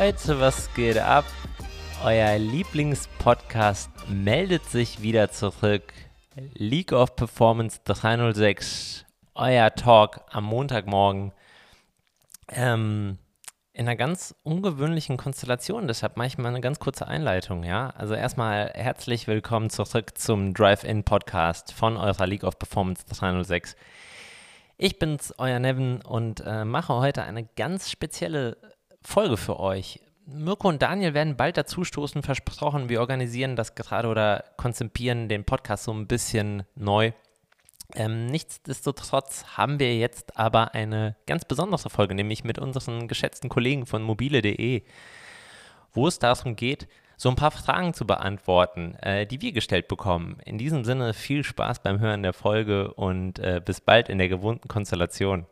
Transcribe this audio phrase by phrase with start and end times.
[0.00, 1.26] Leute, was geht ab?
[2.02, 5.92] Euer Lieblingspodcast meldet sich wieder zurück.
[6.54, 9.04] League of Performance 306,
[9.34, 11.32] euer Talk am Montagmorgen.
[12.48, 13.18] Ähm,
[13.74, 17.90] in einer ganz ungewöhnlichen Konstellation, deshalb mache ich mal eine ganz kurze Einleitung, ja.
[17.90, 23.76] Also erstmal herzlich willkommen zurück zum Drive-In-Podcast von eurer League of Performance 306.
[24.78, 28.56] Ich bin's, euer Nevin und äh, mache heute eine ganz spezielle
[29.02, 30.00] Folge für euch.
[30.26, 32.88] Mirko und Daniel werden bald dazustoßen, versprochen.
[32.88, 37.12] Wir organisieren das gerade oder konzipieren den Podcast so ein bisschen neu.
[37.94, 43.86] Ähm, nichtsdestotrotz haben wir jetzt aber eine ganz besondere Folge, nämlich mit unseren geschätzten Kollegen
[43.86, 44.82] von mobile.de,
[45.92, 50.38] wo es darum geht, so ein paar Fragen zu beantworten, äh, die wir gestellt bekommen.
[50.44, 54.28] In diesem Sinne viel Spaß beim Hören der Folge und äh, bis bald in der
[54.28, 55.46] gewohnten Konstellation.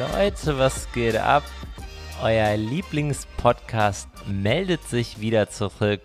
[0.00, 1.42] Leute, was geht ab?
[2.22, 6.00] Euer Lieblingspodcast meldet sich wieder zurück.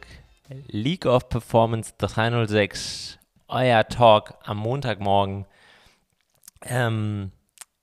[0.68, 5.46] League of Performance 306, euer Talk am Montagmorgen.
[6.64, 7.32] Ähm,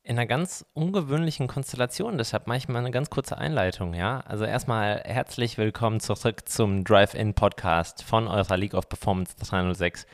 [0.02, 4.20] in einer ganz ungewöhnlichen Konstellation, deshalb mache ich mal eine ganz kurze Einleitung, ja.
[4.26, 10.06] Also erstmal herzlich willkommen zurück zum Drive-In-Podcast von eurer League of Performance 306.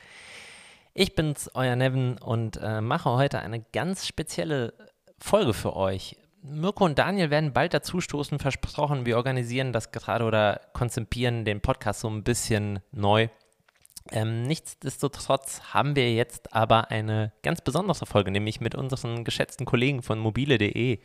[0.94, 4.74] Ich bin's, euer Nevin und äh, mache heute eine ganz spezielle
[5.18, 6.16] Folge für euch.
[6.42, 9.06] Mirko und Daniel werden bald dazustoßen, versprochen.
[9.06, 13.28] Wir organisieren das gerade oder konzipieren den Podcast so ein bisschen neu.
[14.10, 20.02] Ähm, nichtsdestotrotz haben wir jetzt aber eine ganz besondere Folge, nämlich mit unseren geschätzten Kollegen
[20.02, 21.00] von mobile.de,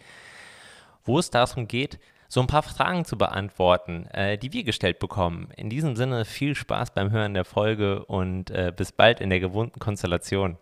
[1.03, 5.49] wo es darum geht, so ein paar Fragen zu beantworten, äh, die wir gestellt bekommen.
[5.57, 9.39] In diesem Sinne viel Spaß beim Hören der Folge und äh, bis bald in der
[9.39, 10.57] gewohnten Konstellation.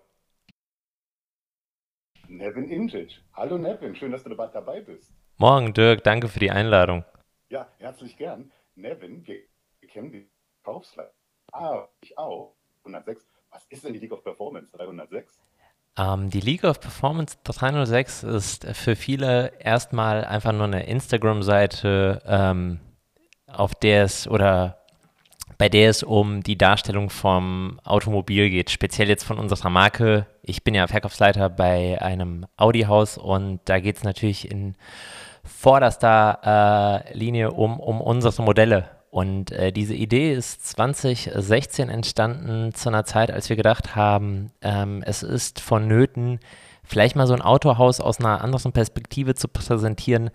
[2.32, 3.22] Nevin Injic.
[3.34, 5.14] Hallo Nevin, schön, dass du dabei bist.
[5.38, 7.04] Morgen Dirk, danke für die Einladung.
[7.50, 8.54] Ja, herzlich gern.
[8.76, 9.36] Nevin, wir,
[9.90, 10.30] kennen die
[10.64, 11.12] Kaufsleit.
[11.52, 12.56] Ah, ich auch.
[12.86, 13.28] 106.
[13.52, 15.42] Was ist denn die League of Performance 306?
[15.98, 22.80] Ähm, die League of Performance 306 ist für viele erstmal einfach nur eine Instagram-Seite, ähm,
[23.46, 24.81] auf der es oder
[25.62, 30.26] bei der es um die Darstellung vom Automobil geht, speziell jetzt von unserer Marke.
[30.42, 34.74] Ich bin ja Verkaufsleiter bei einem Audi-Haus und da geht es natürlich in
[35.44, 38.90] vorderster äh, Linie um, um unsere Modelle.
[39.12, 45.04] Und äh, diese Idee ist 2016 entstanden, zu einer Zeit, als wir gedacht haben, ähm,
[45.06, 46.40] es ist vonnöten,
[46.84, 50.32] vielleicht mal so ein Autohaus aus einer anderen Perspektive zu präsentieren,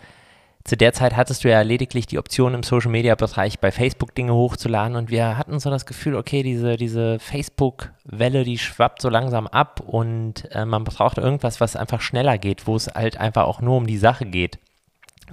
[0.66, 4.14] zu der Zeit hattest du ja lediglich die Option im Social Media Bereich bei Facebook
[4.16, 9.08] Dinge hochzuladen und wir hatten so das Gefühl, okay, diese, diese Facebook-Welle, die schwappt so
[9.08, 13.44] langsam ab und äh, man braucht irgendwas, was einfach schneller geht, wo es halt einfach
[13.44, 14.58] auch nur um die Sache geht.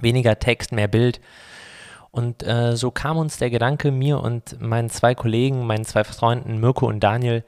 [0.00, 1.20] Weniger Text, mehr Bild.
[2.12, 6.60] Und äh, so kam uns der Gedanke, mir und meinen zwei Kollegen, meinen zwei Freunden
[6.60, 7.42] Mirko und Daniel,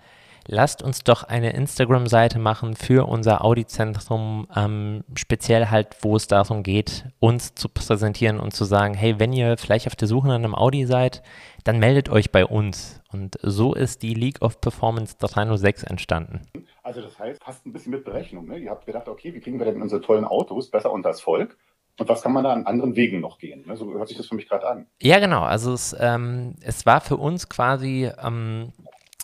[0.47, 6.63] lasst uns doch eine Instagram-Seite machen für unser Audi-Zentrum, ähm, speziell halt, wo es darum
[6.63, 10.35] geht, uns zu präsentieren und zu sagen, hey, wenn ihr vielleicht auf der Suche nach
[10.37, 11.23] einem Audi seid,
[11.65, 13.01] dann meldet euch bei uns.
[13.13, 16.43] Und so ist die League of Performance 306 entstanden.
[16.83, 18.47] Also das heißt, fast ein bisschen mit Berechnung.
[18.47, 18.59] Ne?
[18.59, 21.57] Ihr habt gedacht, okay, wie kriegen wir denn unsere tollen Autos besser unter das Volk?
[21.99, 23.65] Und was kann man da an anderen Wegen noch gehen?
[23.67, 23.77] Ne?
[23.77, 24.87] So hört sich das für mich gerade an.
[25.01, 25.43] Ja, genau.
[25.43, 28.73] Also es, ähm, es war für uns quasi ähm,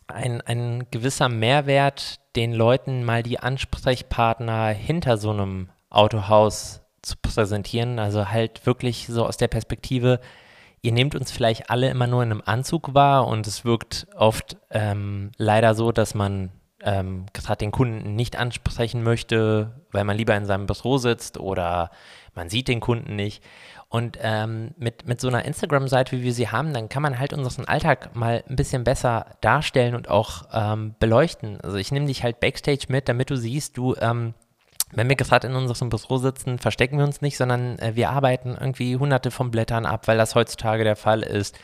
[0.09, 7.99] ein, ein gewisser Mehrwert, den Leuten mal die Ansprechpartner hinter so einem Autohaus zu präsentieren.
[7.99, 10.21] Also halt wirklich so aus der Perspektive,
[10.81, 14.57] ihr nehmt uns vielleicht alle immer nur in einem Anzug wahr und es wirkt oft
[14.71, 16.51] ähm, leider so, dass man
[16.83, 21.91] ähm, gerade den Kunden nicht ansprechen möchte, weil man lieber in seinem Büro sitzt oder
[22.35, 23.43] man sieht den Kunden nicht.
[23.93, 27.35] Und ähm, mit, mit so einer Instagram-Seite, wie wir sie haben, dann kann man halt
[27.35, 31.61] unseren Alltag mal ein bisschen besser darstellen und auch ähm, beleuchten.
[31.61, 34.33] Also ich nehme dich halt backstage mit, damit du siehst, du, ähm,
[34.93, 38.57] wenn wir gerade in unserem Büro sitzen, verstecken wir uns nicht, sondern äh, wir arbeiten
[38.59, 41.59] irgendwie hunderte von Blättern ab, weil das heutzutage der Fall ist.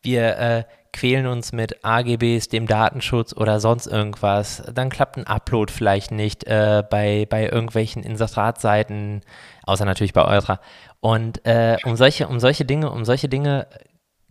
[0.00, 4.62] Wir äh, quälen uns mit AGBs, dem Datenschutz oder sonst irgendwas.
[4.72, 9.22] Dann klappt ein Upload vielleicht nicht äh, bei, bei irgendwelchen Inseratseiten,
[9.64, 10.60] außer natürlich bei eurer.
[11.00, 13.66] Und äh, um, solche, um solche Dinge, um solche Dinge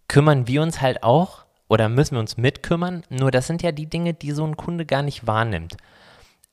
[0.07, 3.03] kümmern wir uns halt auch oder müssen wir uns mitkümmern.
[3.09, 5.77] Nur das sind ja die Dinge, die so ein Kunde gar nicht wahrnimmt.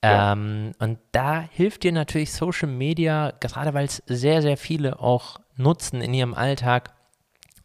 [0.02, 0.32] Ja.
[0.32, 5.38] Ähm, und da hilft dir natürlich Social Media, gerade weil es sehr, sehr viele auch
[5.56, 6.93] nutzen in ihrem Alltag,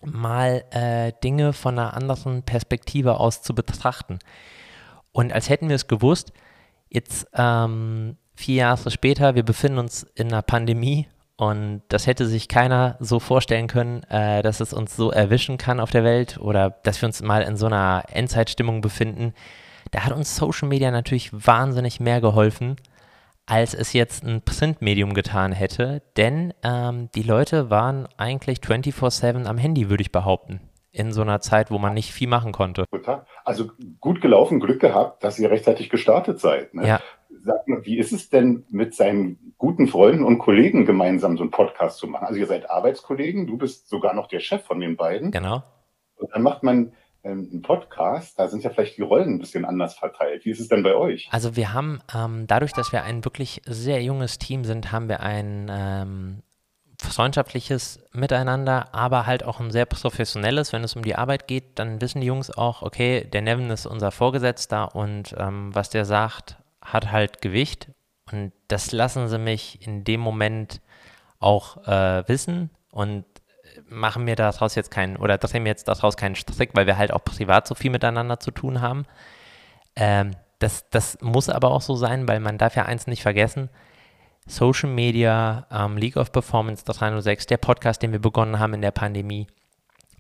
[0.02, 4.20] mal äh, Dinge von einer anderen Perspektive aus zu betrachten.
[5.12, 6.32] Und als hätten wir es gewusst,
[6.90, 11.08] jetzt ähm, vier Jahre später, wir befinden uns in einer Pandemie
[11.40, 15.80] und das hätte sich keiner so vorstellen können, äh, dass es uns so erwischen kann
[15.80, 19.34] auf der Welt oder dass wir uns mal in so einer Endzeitstimmung befinden.
[19.92, 22.76] Da hat uns Social Media natürlich wahnsinnig mehr geholfen,
[23.46, 29.58] als es jetzt ein Printmedium getan hätte, denn ähm, die Leute waren eigentlich 24/7 am
[29.58, 30.60] Handy, würde ich behaupten,
[30.92, 32.84] in so einer Zeit, wo man nicht viel machen konnte.
[33.46, 33.70] Also
[34.02, 36.74] gut gelaufen, Glück gehabt, dass ihr rechtzeitig gestartet seid.
[36.74, 36.86] Ne?
[36.86, 37.00] Ja.
[37.30, 41.52] Sag mal, wie ist es denn mit seinen guten Freunden und Kollegen gemeinsam so einen
[41.52, 42.26] Podcast zu machen?
[42.26, 45.32] Also ihr seid Arbeitskollegen, du bist sogar noch der Chef von den beiden.
[45.32, 45.64] Genau.
[46.16, 46.92] Und dann macht man
[47.24, 50.46] ähm, ein Podcast, da sind ja vielleicht die Rollen ein bisschen anders verteilt.
[50.46, 51.28] Wie ist es denn bei euch?
[51.32, 55.20] Also wir haben, ähm, dadurch, dass wir ein wirklich sehr junges Team sind, haben wir
[55.20, 56.44] ein ähm,
[57.02, 60.74] freundschaftliches Miteinander, aber halt auch ein sehr professionelles.
[60.74, 63.86] Wenn es um die Arbeit geht, dann wissen die Jungs auch, okay, der Nevin ist
[63.86, 67.92] unser Vorgesetzter und ähm, was der sagt, hat halt Gewicht.
[68.32, 70.82] Und das lassen sie mich in dem Moment
[71.40, 73.26] auch äh, wissen und
[73.88, 77.12] machen mir daraus jetzt keinen, oder drehen mir jetzt daraus keinen Strick, weil wir halt
[77.12, 79.06] auch privat so viel miteinander zu tun haben.
[79.96, 83.70] Ähm, das, das muss aber auch so sein, weil man darf ja eins nicht vergessen,
[84.46, 88.92] Social Media, ähm, League of Performance 306, der Podcast, den wir begonnen haben in der
[88.92, 89.48] Pandemie,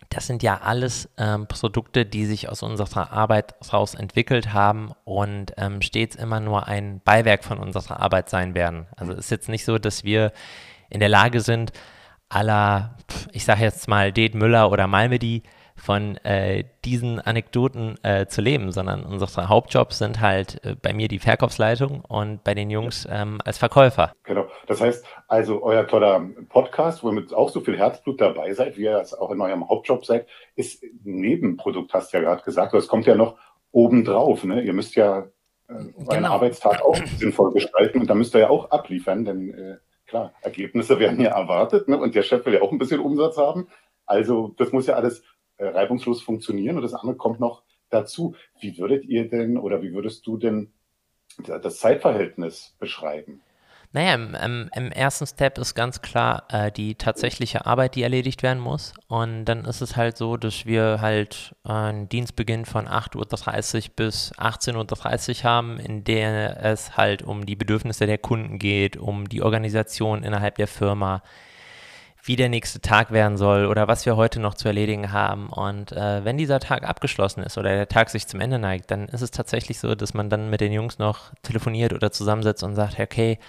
[0.10, 5.54] das sind ja alles ähm, Produkte, die sich aus unserer Arbeit raus entwickelt haben und
[5.58, 8.88] ähm, stets immer nur ein Beiwerk von unserer Arbeit sein werden.
[8.96, 10.32] Also es ist jetzt nicht so, dass wir
[10.90, 11.72] in der Lage sind,
[12.28, 12.96] aller,
[13.32, 15.44] ich sage jetzt mal, Det Müller oder Malmedy
[15.80, 21.08] von äh, diesen Anekdoten äh, zu leben, sondern unsere Hauptjobs sind halt äh, bei mir
[21.08, 24.12] die Verkaufsleitung und bei den Jungs ähm, als Verkäufer.
[24.24, 24.46] Genau.
[24.68, 29.00] Das heißt, also euer toller Podcast, womit auch so viel Herzblut dabei seid, wie ihr
[29.00, 32.74] es auch in eurem Hauptjob seid, ist ein Nebenprodukt, hast du ja gerade gesagt.
[32.74, 33.38] Das kommt ja noch
[33.72, 34.44] obendrauf.
[34.44, 34.62] Ne?
[34.62, 35.28] Ihr müsst ja
[35.68, 36.34] äh, euren genau.
[36.34, 39.78] Arbeitstag auch sinnvoll gestalten und da müsst ihr ja auch abliefern, denn äh,
[40.08, 41.98] klar, Ergebnisse werden ja erwartet ne?
[41.98, 43.68] und der Chef will ja auch ein bisschen Umsatz haben.
[44.06, 45.24] Also das muss ja alles
[45.60, 48.36] reibungslos funktionieren und das andere kommt noch dazu.
[48.60, 50.74] Wie würdet ihr denn oder wie würdest du denn
[51.46, 53.42] das Zeitverhältnis beschreiben?
[53.92, 58.44] Naja, im, im, im, ersten Step ist ganz klar äh, die tatsächliche Arbeit, die erledigt
[58.44, 58.94] werden muss.
[59.08, 63.96] Und dann ist es halt so, dass wir halt äh, einen Dienstbeginn von 8.30 Uhr
[63.96, 69.28] bis 18.30 Uhr haben, in der es halt um die Bedürfnisse der Kunden geht, um
[69.28, 71.24] die Organisation innerhalb der Firma,
[72.30, 75.50] wie der nächste Tag werden soll oder was wir heute noch zu erledigen haben.
[75.50, 79.08] Und äh, wenn dieser Tag abgeschlossen ist oder der Tag sich zum Ende neigt, dann
[79.08, 82.76] ist es tatsächlich so, dass man dann mit den Jungs noch telefoniert oder zusammensetzt und
[82.76, 83.40] sagt, okay,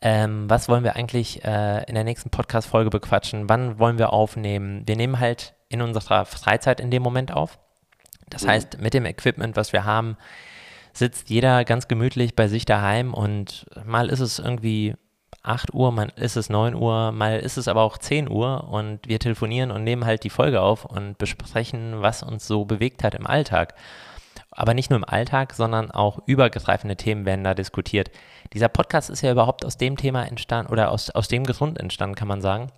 [0.00, 3.50] ähm, was wollen wir eigentlich äh, in der nächsten Podcast-Folge bequatschen?
[3.50, 4.82] Wann wollen wir aufnehmen?
[4.86, 7.58] Wir nehmen halt in unserer Freizeit in dem Moment auf.
[8.30, 8.48] Das mhm.
[8.48, 10.16] heißt, mit dem Equipment, was wir haben,
[10.94, 14.94] sitzt jeder ganz gemütlich bei sich daheim und mal ist es irgendwie
[15.42, 19.00] 8 Uhr, mal ist es 9 Uhr, mal ist es aber auch 10 Uhr und
[19.08, 23.14] wir telefonieren und nehmen halt die Folge auf und besprechen, was uns so bewegt hat
[23.14, 23.74] im Alltag.
[24.50, 28.10] Aber nicht nur im Alltag, sondern auch übergreifende Themen werden da diskutiert.
[28.52, 32.14] Dieser Podcast ist ja überhaupt aus dem Thema entstanden oder aus, aus dem Grund entstanden,
[32.14, 32.70] kann man sagen.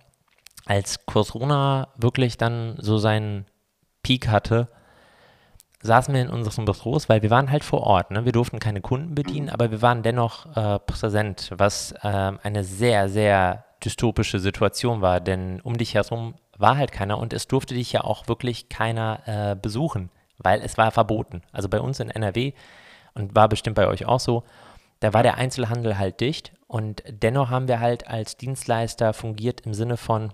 [0.65, 3.45] Als Corona wirklich dann so seinen
[4.01, 4.69] Peak hatte,
[5.85, 8.11] saßen wir in unseren Büros, weil wir waren halt vor Ort.
[8.11, 8.25] Ne?
[8.25, 13.09] Wir durften keine Kunden bedienen, aber wir waren dennoch äh, präsent, was äh, eine sehr,
[13.09, 15.19] sehr dystopische Situation war.
[15.19, 19.19] Denn um dich herum war halt keiner und es durfte dich ja auch wirklich keiner
[19.25, 21.41] äh, besuchen weil es war verboten.
[21.51, 22.53] Also bei uns in NRW
[23.13, 24.43] und war bestimmt bei euch auch so,
[24.99, 29.73] da war der Einzelhandel halt dicht und dennoch haben wir halt als Dienstleister fungiert im
[29.73, 30.33] Sinne von,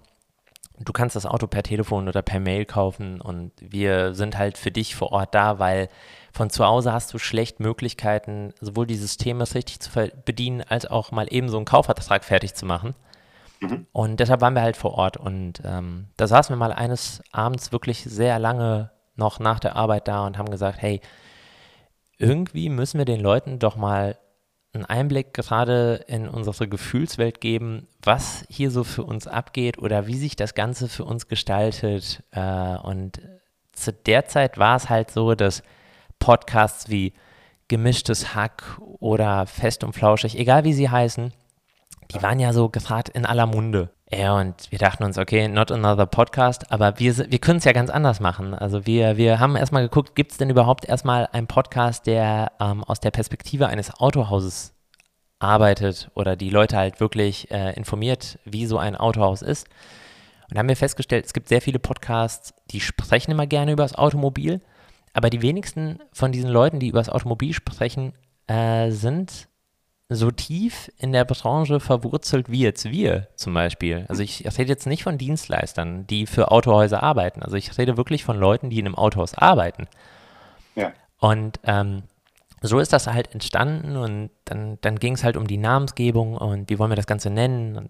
[0.86, 4.72] du kannst das Auto per Telefon oder per Mail kaufen und wir sind halt für
[4.72, 5.90] dich vor Ort da, weil
[6.34, 9.90] von zu Hause hast du schlecht Möglichkeiten, sowohl die Systeme richtig zu
[10.26, 12.96] bedienen, als auch mal eben so einen Kaufvertrag fertig zu machen.
[13.60, 13.88] Mhm.
[13.92, 17.72] Und deshalb waren wir halt vor Ort und ähm, da saßen wir mal eines Abends
[17.72, 21.02] wirklich sehr lange noch nach der Arbeit da und haben gesagt, hey,
[22.18, 24.18] irgendwie müssen wir den Leuten doch mal
[24.74, 30.18] einen Einblick gerade in unsere Gefühlswelt geben, was hier so für uns abgeht oder wie
[30.18, 32.24] sich das Ganze für uns gestaltet.
[32.32, 33.22] Äh, und
[33.74, 35.64] zu der Zeit war es halt so, dass
[36.20, 37.14] Podcasts wie
[37.68, 41.34] Gemischtes Hack oder Fest und Flauschig, egal wie sie heißen,
[42.14, 43.90] die waren ja so gerade in aller Munde.
[44.14, 47.72] Ja, und wir dachten uns, okay, not another podcast, aber wir, wir können es ja
[47.72, 48.54] ganz anders machen.
[48.54, 52.84] Also wir, wir haben erstmal geguckt, gibt es denn überhaupt erstmal einen Podcast, der ähm,
[52.84, 54.74] aus der Perspektive eines Autohauses
[55.40, 59.68] arbeitet oder die Leute halt wirklich äh, informiert, wie so ein Autohaus ist.
[60.50, 63.96] Und haben wir festgestellt, es gibt sehr viele Podcasts, die sprechen immer gerne über das
[63.96, 64.60] Automobil,
[65.14, 68.12] aber die wenigsten von diesen Leuten, die über das Automobil sprechen,
[68.48, 69.48] äh, sind
[70.14, 74.06] so tief in der Branche verwurzelt wie jetzt wir zum Beispiel.
[74.10, 77.42] Also ich, ich, rede jetzt nicht von Dienstleistern, die für Autohäuser arbeiten.
[77.42, 79.88] Also ich rede wirklich von Leuten, die in einem Autohaus arbeiten.
[80.76, 80.92] Ja.
[81.20, 82.04] Und ähm,
[82.62, 86.70] so ist das halt entstanden und dann, dann ging es halt um die Namensgebung und
[86.70, 87.90] wie wollen wir das Ganze nennen und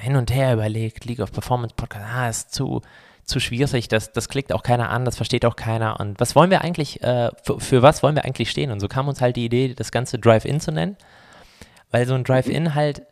[0.00, 2.82] hin und her überlegt, League of Performance Podcast, ah, ist zu,
[3.24, 6.50] zu schwierig, das, das klickt auch keiner an, das versteht auch keiner und was wollen
[6.50, 8.72] wir eigentlich, äh, für, für was wollen wir eigentlich stehen?
[8.72, 10.98] Und so kam uns halt die Idee, das Ganze Drive-In zu nennen
[11.94, 13.02] weil so ein Drive-In halt,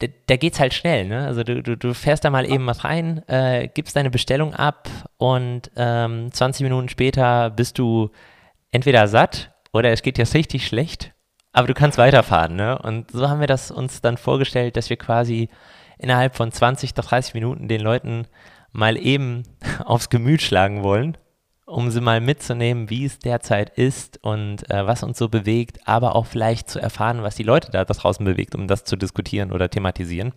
[0.00, 1.24] da, da geht's halt schnell, ne?
[1.24, 4.88] Also du, du, du fährst da mal eben was rein, äh, gibst deine Bestellung ab
[5.18, 8.10] und ähm, 20 Minuten später bist du
[8.72, 11.12] entweder satt oder es geht dir richtig schlecht,
[11.52, 12.76] aber du kannst weiterfahren, ne?
[12.80, 15.48] Und so haben wir das uns dann vorgestellt, dass wir quasi
[15.96, 18.26] innerhalb von 20, 30 Minuten den Leuten
[18.72, 19.44] mal eben
[19.84, 21.16] aufs Gemüt schlagen wollen
[21.68, 26.16] um sie mal mitzunehmen, wie es derzeit ist und äh, was uns so bewegt, aber
[26.16, 29.68] auch vielleicht zu erfahren, was die Leute da draußen bewegt, um das zu diskutieren oder
[29.68, 30.32] thematisieren.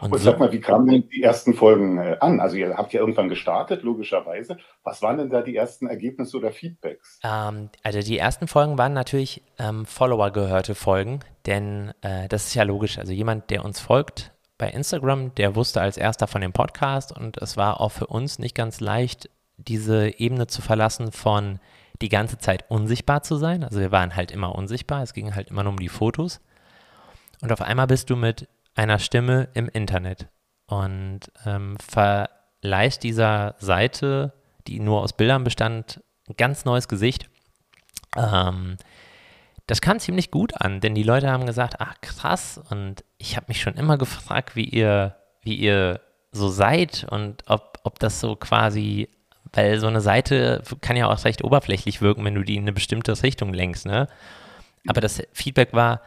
[0.00, 2.40] Und, und so, sag mal, wie kamen denn die ersten Folgen äh, an?
[2.40, 4.56] Also ihr habt ja irgendwann gestartet, logischerweise.
[4.82, 7.20] Was waren denn da die ersten Ergebnisse oder Feedbacks?
[7.22, 12.64] Ähm, also die ersten Folgen waren natürlich ähm, Follower-gehörte Folgen, denn äh, das ist ja
[12.64, 12.98] logisch.
[12.98, 17.36] Also jemand, der uns folgt bei Instagram, der wusste als erster von dem Podcast und
[17.38, 19.30] es war auch für uns nicht ganz leicht,
[19.68, 21.58] diese Ebene zu verlassen von
[22.02, 23.62] die ganze Zeit unsichtbar zu sein.
[23.62, 26.40] Also wir waren halt immer unsichtbar, es ging halt immer nur um die Fotos.
[27.42, 30.28] Und auf einmal bist du mit einer Stimme im Internet
[30.66, 34.32] und ähm, verleihst dieser Seite,
[34.66, 37.28] die nur aus Bildern bestand, ein ganz neues Gesicht.
[38.16, 38.76] Ähm,
[39.66, 43.46] das kam ziemlich gut an, denn die Leute haben gesagt, ach krass, und ich habe
[43.48, 46.00] mich schon immer gefragt, wie ihr, wie ihr
[46.32, 49.08] so seid und ob, ob das so quasi
[49.52, 52.72] weil so eine Seite kann ja auch recht oberflächlich wirken, wenn du die in eine
[52.72, 54.08] bestimmte Richtung lenkst, ne?
[54.86, 56.00] Aber das Feedback war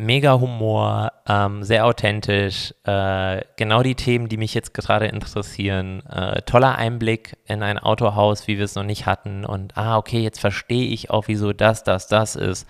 [0.00, 6.02] mega Humor, ähm, sehr authentisch, äh, genau die Themen, die mich jetzt gerade interessieren.
[6.06, 9.44] Äh, toller Einblick in ein Autohaus, wie wir es noch nicht hatten.
[9.44, 12.66] Und ah, okay, jetzt verstehe ich auch, wieso das, das, das ist.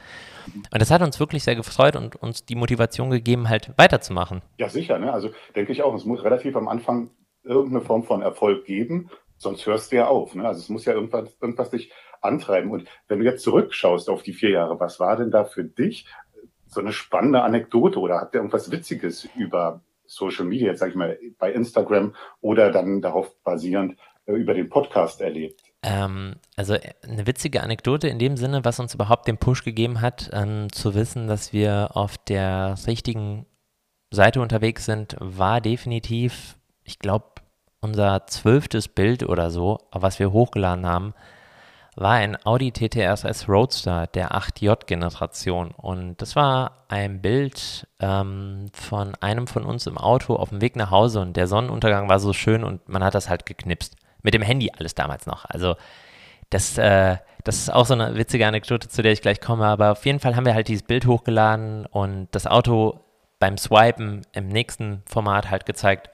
[0.72, 4.42] Und das hat uns wirklich sehr gefreut und uns die Motivation gegeben, halt weiterzumachen.
[4.58, 4.98] Ja, sicher.
[4.98, 5.12] Ne?
[5.12, 7.10] Also denke ich auch, es muss relativ am Anfang
[7.44, 9.10] irgendeine Form von Erfolg geben
[9.40, 10.34] sonst hörst du ja auf.
[10.34, 10.46] Ne?
[10.46, 12.70] Also es muss ja irgendwas, irgendwas dich antreiben.
[12.70, 16.06] Und wenn du jetzt zurückschaust auf die vier Jahre, was war denn da für dich
[16.66, 20.96] so eine spannende Anekdote oder habt ihr irgendwas Witziges über Social Media, jetzt sage ich
[20.96, 25.62] mal, bei Instagram oder dann darauf basierend äh, über den Podcast erlebt?
[25.82, 30.00] Ähm, also äh, eine witzige Anekdote in dem Sinne, was uns überhaupt den Push gegeben
[30.00, 33.46] hat, ähm, zu wissen, dass wir auf der richtigen
[34.12, 37.39] Seite unterwegs sind, war definitiv, ich glaube,
[37.80, 41.14] unser zwölftes Bild oder so, was wir hochgeladen haben,
[41.96, 45.72] war ein Audi TTRS Roadster der 8J-Generation.
[45.76, 50.76] Und das war ein Bild ähm, von einem von uns im Auto auf dem Weg
[50.76, 51.20] nach Hause.
[51.20, 53.96] Und der Sonnenuntergang war so schön und man hat das halt geknipst.
[54.22, 55.44] Mit dem Handy alles damals noch.
[55.46, 55.76] Also
[56.50, 59.66] das, äh, das ist auch so eine witzige Anekdote, zu der ich gleich komme.
[59.66, 63.00] Aber auf jeden Fall haben wir halt dieses Bild hochgeladen und das Auto
[63.38, 66.10] beim Swipen im nächsten Format halt gezeigt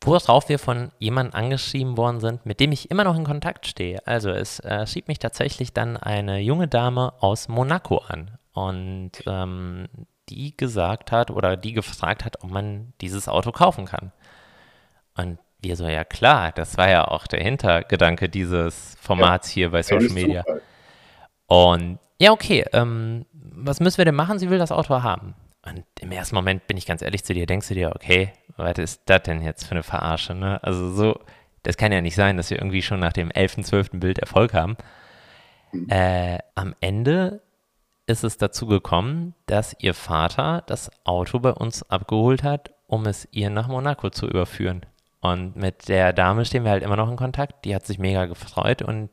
[0.00, 4.06] worauf wir von jemandem angeschrieben worden sind, mit dem ich immer noch in Kontakt stehe.
[4.06, 9.88] Also es äh, schrieb mich tatsächlich dann eine junge Dame aus Monaco an und ähm,
[10.28, 14.12] die gesagt hat oder die gefragt hat, ob man dieses Auto kaufen kann.
[15.16, 19.70] Und wir so, ja klar, das war ja auch der Hintergedanke dieses Formats ja, hier
[19.70, 20.44] bei Social Media.
[21.46, 24.38] Und ja, okay, ähm, was müssen wir denn machen?
[24.38, 25.34] Sie will das Auto haben.
[25.64, 28.78] Und im ersten Moment bin ich ganz ehrlich zu dir, denkst du dir, okay, was
[28.78, 30.62] ist das denn jetzt für eine Verarsche, ne?
[30.62, 31.20] Also so,
[31.62, 33.90] das kann ja nicht sein, dass wir irgendwie schon nach dem 11., 12.
[33.94, 34.76] Bild Erfolg haben.
[35.72, 35.88] Mhm.
[35.88, 37.42] Äh, am Ende
[38.06, 43.28] ist es dazu gekommen, dass ihr Vater das Auto bei uns abgeholt hat, um es
[43.32, 44.86] ihr nach Monaco zu überführen.
[45.20, 47.64] Und mit der Dame stehen wir halt immer noch in Kontakt.
[47.64, 49.10] Die hat sich mega gefreut und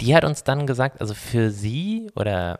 [0.00, 2.58] die hat uns dann gesagt, also für sie oder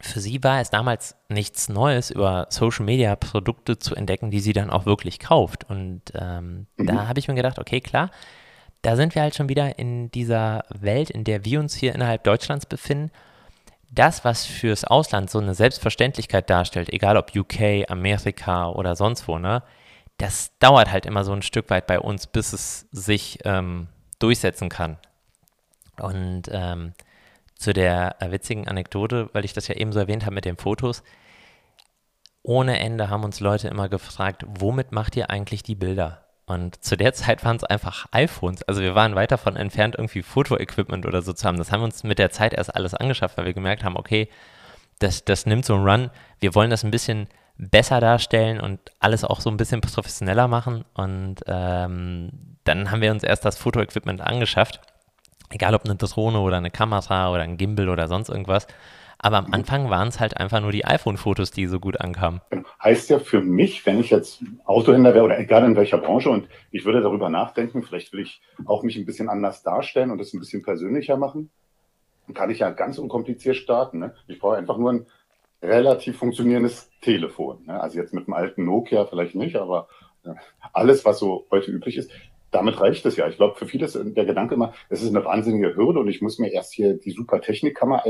[0.00, 4.52] für sie war es damals nichts Neues, über Social Media Produkte zu entdecken, die sie
[4.52, 5.68] dann auch wirklich kauft.
[5.68, 6.86] Und ähm, mhm.
[6.86, 8.10] da habe ich mir gedacht, okay, klar,
[8.82, 12.24] da sind wir halt schon wieder in dieser Welt, in der wir uns hier innerhalb
[12.24, 13.10] Deutschlands befinden.
[13.90, 19.38] Das, was fürs Ausland so eine Selbstverständlichkeit darstellt, egal ob UK, Amerika oder sonst wo,
[19.38, 19.62] ne,
[20.18, 23.88] das dauert halt immer so ein Stück weit bei uns, bis es sich ähm,
[24.18, 24.98] durchsetzen kann.
[26.00, 26.92] Und ähm,
[27.56, 30.56] zu der äh, witzigen Anekdote, weil ich das ja eben so erwähnt habe mit den
[30.56, 31.02] Fotos.
[32.42, 36.26] ohne Ende haben uns Leute immer gefragt, womit macht ihr eigentlich die Bilder?
[36.46, 38.62] Und zu der Zeit waren es einfach iPhones.
[38.62, 41.58] Also wir waren weit davon entfernt, irgendwie Fotoequipment oder so zu haben.
[41.58, 44.28] Das haben wir uns mit der Zeit erst alles angeschafft, weil wir gemerkt haben, okay,
[45.00, 46.10] das, das nimmt so einen Run.
[46.38, 50.84] Wir wollen das ein bisschen besser darstellen und alles auch so ein bisschen professioneller machen.
[50.94, 52.30] Und ähm,
[52.64, 54.80] dann haben wir uns erst das Fotoequipment angeschafft.
[55.50, 58.66] Egal ob eine Drohne oder eine Kamera oder ein Gimbal oder sonst irgendwas.
[59.18, 62.40] Aber am Anfang waren es halt einfach nur die iPhone-Fotos, die so gut ankamen.
[62.50, 62.68] Genau.
[62.82, 66.48] Heißt ja für mich, wenn ich jetzt Autohändler wäre oder egal in welcher Branche und
[66.70, 70.34] ich würde darüber nachdenken, vielleicht will ich auch mich ein bisschen anders darstellen und das
[70.34, 71.50] ein bisschen persönlicher machen,
[72.26, 74.00] dann kann ich ja ganz unkompliziert starten.
[74.00, 74.14] Ne?
[74.26, 75.06] Ich brauche einfach nur ein
[75.62, 77.64] relativ funktionierendes Telefon.
[77.66, 77.80] Ne?
[77.80, 79.88] Also jetzt mit einem alten Nokia vielleicht nicht, aber
[80.24, 80.34] äh,
[80.72, 82.10] alles, was so heute üblich ist,
[82.56, 83.28] damit reicht es ja.
[83.28, 86.22] Ich glaube, für viele ist der Gedanke immer, es ist eine wahnsinnige Hürde und ich
[86.22, 88.02] muss mir erst hier die super Technikkammer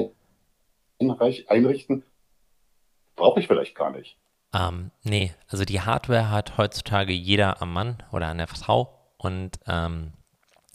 [1.48, 2.04] einrichten,
[3.16, 4.16] brauche ich vielleicht gar nicht.
[4.54, 9.58] Ähm, nee, also die Hardware hat heutzutage jeder am Mann oder an der Frau und
[9.66, 10.12] ähm,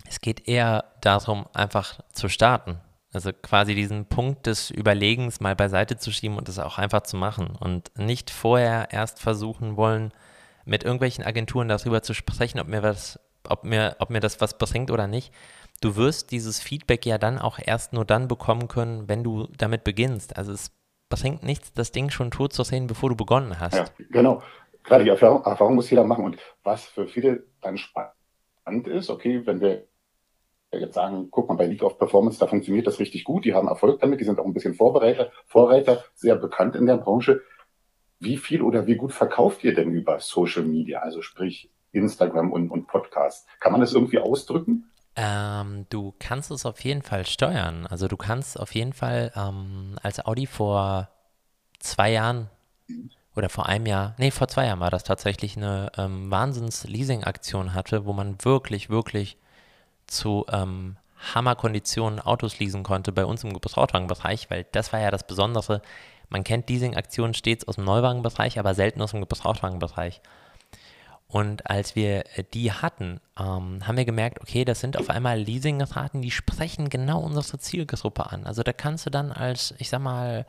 [0.05, 2.81] es geht eher darum, einfach zu starten.
[3.13, 7.15] Also quasi diesen Punkt des Überlegens mal beiseite zu schieben und es auch einfach zu
[7.15, 10.11] machen und nicht vorher erst versuchen wollen,
[10.65, 14.57] mit irgendwelchen Agenturen darüber zu sprechen, ob mir was, ob mir, ob mir das was
[14.57, 15.33] bringt oder nicht,
[15.81, 19.83] du wirst dieses Feedback ja dann auch erst nur dann bekommen können, wenn du damit
[19.83, 20.37] beginnst.
[20.37, 20.71] Also es
[21.09, 23.75] bringt nichts, das Ding schon tot zu sehen, bevor du begonnen hast.
[23.75, 24.41] Ja, genau.
[24.83, 26.25] Gerade die Erfahrung, Erfahrung muss jeder machen.
[26.25, 29.87] Und was für viele dann spannend ist, okay, wenn wir
[30.71, 33.67] jetzt sagen, guck mal, bei League of Performance, da funktioniert das richtig gut, die haben
[33.67, 37.41] Erfolg damit, die sind auch ein bisschen Vorbereiter, Vorreiter, sehr bekannt in der Branche.
[38.19, 42.69] Wie viel oder wie gut verkauft ihr denn über Social Media, also sprich Instagram und,
[42.69, 43.47] und Podcast?
[43.59, 44.91] Kann man das irgendwie ausdrücken?
[45.15, 47.85] Ähm, du kannst es auf jeden Fall steuern.
[47.87, 51.09] Also du kannst auf jeden Fall, ähm, als Audi vor
[51.79, 52.49] zwei Jahren
[53.35, 58.05] oder vor einem Jahr, nee, vor zwei Jahren war das tatsächlich eine ähm, Wahnsinns-Leasing-Aktion hatte,
[58.05, 59.37] wo man wirklich, wirklich
[60.07, 60.97] zu ähm,
[61.33, 65.81] Hammerkonditionen Autos leasen konnte bei uns im Gebrauchtwagenbereich, weil das war ja das Besondere.
[66.29, 70.21] Man kennt Leasing-Aktionen stets aus dem Neuwagenbereich, aber selten aus dem Gebrauchtwagenbereich.
[71.31, 75.39] Und als wir äh, die hatten, ähm, haben wir gemerkt, okay, das sind auf einmal
[75.39, 78.45] Leasingraten, die sprechen genau unsere Zielgruppe an.
[78.45, 80.45] Also da kannst du dann als, ich sag mal,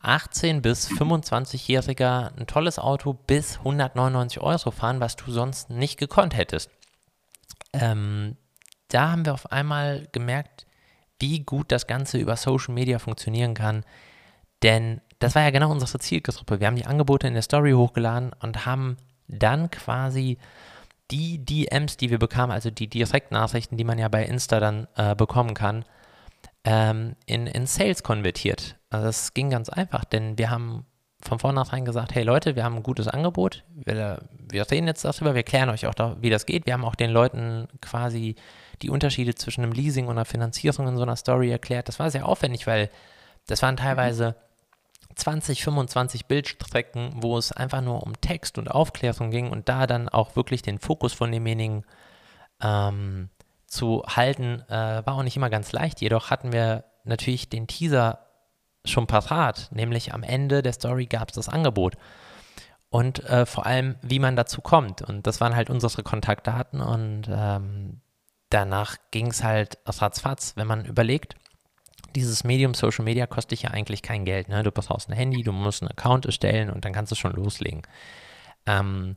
[0.00, 6.34] 18 bis 25-Jähriger ein tolles Auto bis 199 Euro fahren, was du sonst nicht gekonnt
[6.34, 6.70] hättest.
[7.74, 8.38] Ähm,
[8.88, 10.66] da haben wir auf einmal gemerkt,
[11.18, 13.84] wie gut das Ganze über Social Media funktionieren kann.
[14.62, 16.58] Denn das war ja genau unsere Zielgruppe.
[16.58, 18.96] Wir haben die Angebote in der Story hochgeladen und haben
[19.30, 20.38] dann quasi
[21.10, 25.14] die DMs, die wir bekamen, also die Direktnachrichten, die man ja bei Insta dann äh,
[25.14, 25.84] bekommen kann,
[26.64, 28.76] ähm, in, in Sales konvertiert.
[28.90, 30.86] Also das ging ganz einfach, denn wir haben
[31.22, 35.34] von vornherein gesagt, hey Leute, wir haben ein gutes Angebot, wir, wir reden jetzt darüber,
[35.34, 36.66] wir klären euch auch, da, wie das geht.
[36.66, 38.36] Wir haben auch den Leuten quasi
[38.82, 41.88] die Unterschiede zwischen einem Leasing und einer Finanzierung in so einer Story erklärt.
[41.88, 42.88] Das war sehr aufwendig, weil
[43.46, 44.36] das waren teilweise
[45.20, 50.08] 20, 25 Bildstrecken, wo es einfach nur um Text und Aufklärung ging und da dann
[50.08, 51.84] auch wirklich den Fokus von demjenigen
[52.62, 53.28] ähm,
[53.66, 56.00] zu halten, äh, war auch nicht immer ganz leicht.
[56.00, 58.26] Jedoch hatten wir natürlich den Teaser
[58.84, 61.96] schon parat, nämlich am Ende der Story gab es das Angebot.
[62.88, 65.02] Und äh, vor allem, wie man dazu kommt.
[65.02, 68.00] Und das waren halt unsere Kontaktdaten und ähm,
[68.48, 71.36] danach ging es halt ratzfatz, wenn man überlegt,
[72.16, 74.48] dieses Medium Social Media kostet dich ja eigentlich kein Geld.
[74.48, 74.62] Ne?
[74.62, 77.82] Du brauchst ein Handy, du musst einen Account erstellen und dann kannst du schon loslegen.
[78.66, 79.16] Ähm,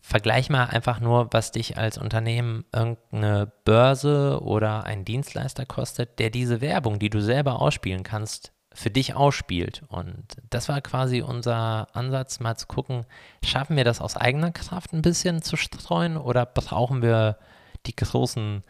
[0.00, 6.30] vergleich mal einfach nur, was dich als Unternehmen irgendeine Börse oder ein Dienstleister kostet, der
[6.30, 9.82] diese Werbung, die du selber ausspielen kannst, für dich ausspielt.
[9.88, 13.06] Und das war quasi unser Ansatz, mal zu gucken,
[13.44, 17.38] schaffen wir das aus eigener Kraft ein bisschen zu streuen oder brauchen wir
[17.86, 18.62] die großen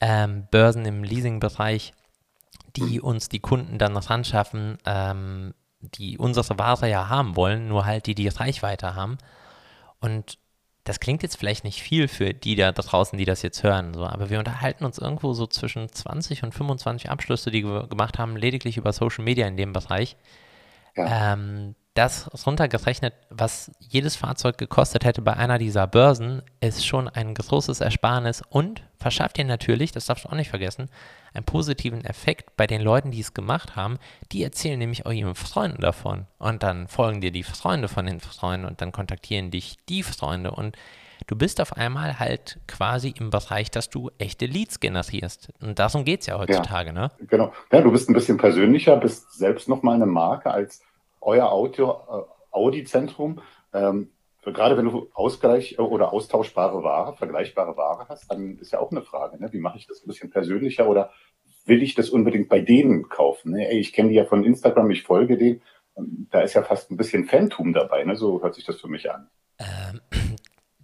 [0.00, 1.94] ähm, Börsen im Leasing-Bereich,
[2.76, 7.84] die uns die Kunden dann noch anschaffen, ähm, die unsere Ware ja haben wollen, nur
[7.84, 9.18] halt die, die Reichweite haben.
[10.00, 10.38] Und
[10.84, 14.06] das klingt jetzt vielleicht nicht viel für die da draußen, die das jetzt hören, so,
[14.06, 18.36] aber wir unterhalten uns irgendwo so zwischen 20 und 25 Abschlüsse, die wir gemacht haben,
[18.36, 20.16] lediglich über Social Media in dem Bereich.
[20.94, 21.32] Ja.
[21.32, 27.34] Ähm, das runtergerechnet, was jedes Fahrzeug gekostet hätte bei einer dieser Börsen, ist schon ein
[27.34, 30.90] großes Ersparnis und verschafft dir natürlich, das darfst du auch nicht vergessen,
[31.36, 33.98] einen positiven Effekt bei den Leuten, die es gemacht haben.
[34.32, 36.26] Die erzählen nämlich auch ihren Freunden davon.
[36.38, 40.50] Und dann folgen dir die Freunde von den Freunden und dann kontaktieren dich die Freunde.
[40.50, 40.76] Und
[41.26, 45.50] du bist auf einmal halt quasi im Bereich, dass du echte Leads generierst.
[45.60, 47.10] Und darum geht es ja heutzutage, ja, ne?
[47.28, 47.52] Genau.
[47.70, 50.82] Ja, du bist ein bisschen persönlicher, bist selbst nochmal eine Marke als
[51.20, 53.40] euer Auto, äh, Audi-Zentrum.
[53.72, 54.10] Ähm,
[54.52, 59.02] gerade wenn du Ausgleich oder austauschbare Ware, vergleichbare Ware hast, dann ist ja auch eine
[59.02, 59.52] Frage, ne?
[59.52, 61.10] wie mache ich das ein bisschen persönlicher oder
[61.66, 63.52] will ich das unbedingt bei denen kaufen?
[63.52, 63.68] Ne?
[63.68, 65.60] Ey, ich kenne die ja von Instagram, ich folge denen.
[66.30, 68.16] Da ist ja fast ein bisschen Phantom dabei, ne?
[68.16, 69.28] so hört sich das für mich an.
[69.58, 70.00] Ähm,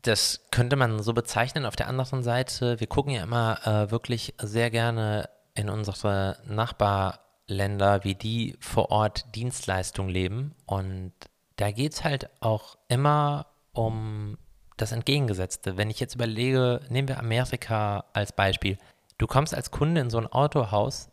[0.02, 1.66] das könnte man so bezeichnen.
[1.66, 8.04] Auf der anderen Seite, wir gucken ja immer äh, wirklich sehr gerne in unsere Nachbarländer,
[8.04, 10.54] wie die vor Ort Dienstleistung leben.
[10.66, 11.12] Und
[11.56, 14.38] da geht es halt auch immer um
[14.76, 15.76] das Entgegengesetzte.
[15.76, 18.78] Wenn ich jetzt überlege, nehmen wir Amerika als Beispiel.
[19.22, 21.08] Du kommst als Kunde in so ein Autohaus,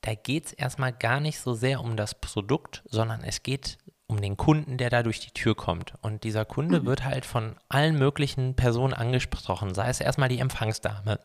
[0.00, 4.22] da geht es erstmal gar nicht so sehr um das Produkt, sondern es geht um
[4.22, 5.92] den Kunden, der da durch die Tür kommt.
[6.00, 6.86] Und dieser Kunde mhm.
[6.86, 11.20] wird halt von allen möglichen Personen angesprochen, sei es erstmal die Empfangsdame,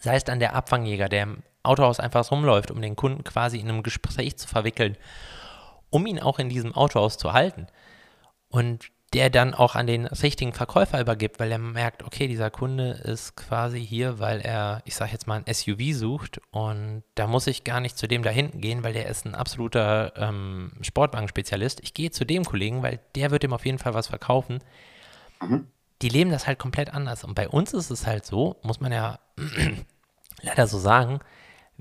[0.00, 3.68] sei es dann der Abfangjäger, der im Autohaus einfach rumläuft, um den Kunden quasi in
[3.68, 4.96] einem Gespräch zu verwickeln,
[5.90, 7.68] um ihn auch in diesem Autohaus zu halten.
[8.48, 12.92] Und der dann auch an den richtigen Verkäufer übergibt, weil er merkt, okay, dieser Kunde
[12.92, 17.46] ist quasi hier, weil er, ich sage jetzt mal, ein SUV sucht und da muss
[17.46, 21.80] ich gar nicht zu dem da hinten gehen, weil der ist ein absoluter ähm, Sportwagen-Spezialist.
[21.82, 24.60] Ich gehe zu dem Kollegen, weil der wird ihm auf jeden Fall was verkaufen.
[25.42, 25.66] Mhm.
[26.00, 27.22] Die leben das halt komplett anders.
[27.22, 29.18] Und bei uns ist es halt so, muss man ja
[30.42, 31.20] leider so sagen,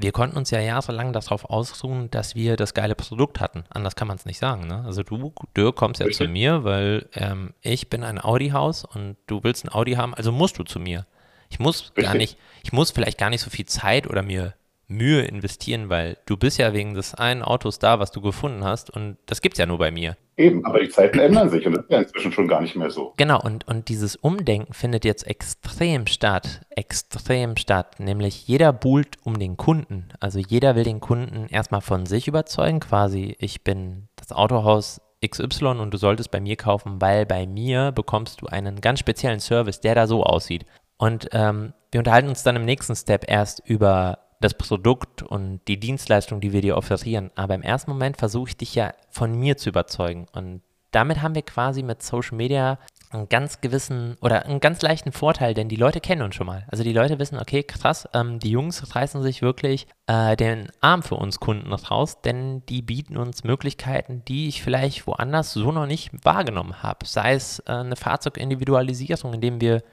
[0.02, 3.64] wir konnten uns ja jahrelang darauf ausruhen, dass wir das geile Produkt hatten.
[3.70, 4.68] Anders kann man es nicht sagen.
[4.68, 4.84] Ne?
[4.86, 6.28] Also du, Dirk, kommst ja Richtig.
[6.28, 10.32] zu mir, weil ähm, ich bin ein Audi-Haus und du willst ein Audi haben, also
[10.32, 11.06] musst du zu mir.
[11.50, 12.04] Ich muss Richtig.
[12.04, 14.54] gar nicht, ich muss vielleicht gar nicht so viel Zeit oder mir
[14.92, 18.90] Mühe investieren, weil du bist ja wegen des einen Autos da, was du gefunden hast
[18.90, 20.18] und das gibt es ja nur bei mir.
[20.38, 22.90] Eben, aber die Zeiten ändern sich und das ist ja inzwischen schon gar nicht mehr
[22.90, 23.14] so.
[23.18, 29.40] Genau, und, und dieses Umdenken findet jetzt extrem statt, extrem statt, nämlich jeder buhlt um
[29.40, 30.10] den Kunden.
[30.20, 35.66] Also jeder will den Kunden erstmal von sich überzeugen, quasi ich bin das Autohaus XY
[35.80, 39.80] und du solltest bei mir kaufen, weil bei mir bekommst du einen ganz speziellen Service,
[39.80, 40.66] der da so aussieht.
[40.98, 45.80] Und ähm, wir unterhalten uns dann im nächsten Step erst über das Produkt und die
[45.80, 47.32] Dienstleistung, die wir dir offerieren.
[47.36, 50.28] Aber im ersten Moment versuche ich dich ja von mir zu überzeugen.
[50.34, 52.78] Und damit haben wir quasi mit Social Media
[53.12, 56.66] einen ganz gewissen oder einen ganz leichten Vorteil, denn die Leute kennen uns schon mal.
[56.70, 61.04] Also die Leute wissen, okay, krass, ähm, die Jungs reißen sich wirklich äh, den Arm
[61.04, 65.88] für uns Kunden raus, denn die bieten uns Möglichkeiten, die ich vielleicht woanders so noch
[65.88, 67.06] nicht wahrgenommen habe.
[67.06, 69.84] Sei es äh, eine Fahrzeugindividualisierung, indem wir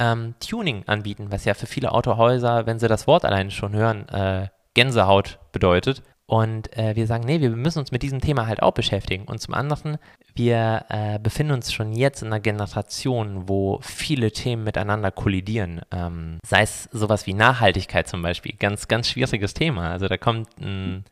[0.00, 4.08] ähm, Tuning anbieten, was ja für viele Autohäuser, wenn sie das Wort alleine schon hören,
[4.08, 6.02] äh, Gänsehaut bedeutet.
[6.26, 9.24] Und äh, wir sagen, nee, wir müssen uns mit diesem Thema halt auch beschäftigen.
[9.24, 9.98] Und zum anderen,
[10.34, 15.80] wir äh, befinden uns schon jetzt in einer Generation, wo viele Themen miteinander kollidieren.
[15.90, 19.90] Ähm, sei es sowas wie Nachhaltigkeit zum Beispiel, ganz, ganz schwieriges Thema.
[19.90, 21.04] Also da kommt ein,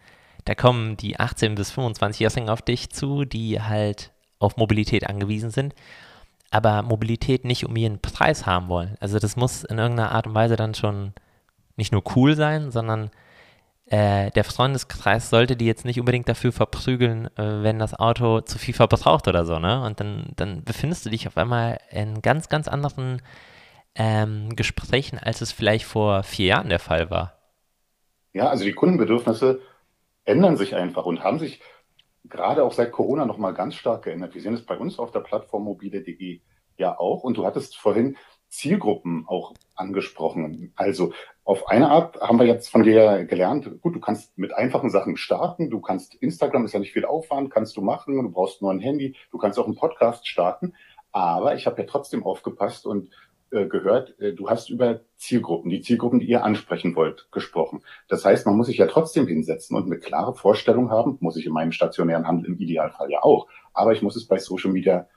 [0.45, 5.75] da kommen die 18- bis 25-Jährigen auf dich zu, die halt auf Mobilität angewiesen sind
[6.51, 8.97] aber Mobilität nicht um ihren Preis haben wollen.
[9.01, 11.13] Also das muss in irgendeiner Art und Weise dann schon
[11.77, 13.11] nicht nur cool sein, sondern
[13.87, 18.59] äh, der Freundeskreis sollte die jetzt nicht unbedingt dafür verprügeln, äh, wenn das Auto zu
[18.59, 19.83] viel verbraucht oder so, ne?
[19.83, 23.23] Und dann, dann befindest du dich auf einmal in ganz, ganz anderen
[23.95, 27.39] ähm, Gesprächen, als es vielleicht vor vier Jahren der Fall war.
[28.35, 29.61] Ja, also die Kundenbedürfnisse
[30.25, 31.61] ändern sich einfach und haben sich
[32.29, 34.35] gerade auch seit Corona noch mal ganz stark geändert.
[34.35, 36.41] Wir sehen es bei uns auf der Plattform mobile.de
[36.77, 37.25] ja auch.
[37.25, 38.17] Und du hattest vorhin
[38.49, 40.73] Zielgruppen auch angesprochen.
[40.77, 41.13] Also
[41.45, 45.17] auf eine Art haben wir jetzt von dir gelernt, gut, du kannst mit einfachen Sachen
[45.17, 45.71] starten.
[45.71, 48.23] Du kannst, Instagram ist ja nicht viel Aufwand, kannst du machen.
[48.23, 49.17] Du brauchst nur ein Handy.
[49.31, 50.75] Du kannst auch einen Podcast starten.
[51.13, 53.11] Aber ich habe ja trotzdem aufgepasst und
[53.51, 57.83] äh, gehört, äh, du hast über Zielgruppen, die Zielgruppen, die ihr ansprechen wollt, gesprochen.
[58.09, 61.47] Das heißt, man muss sich ja trotzdem hinsetzen und eine klare Vorstellung haben, muss ich
[61.47, 63.49] in meinem stationären Handel im Idealfall ja auch.
[63.73, 65.09] Aber ich muss es bei Social Media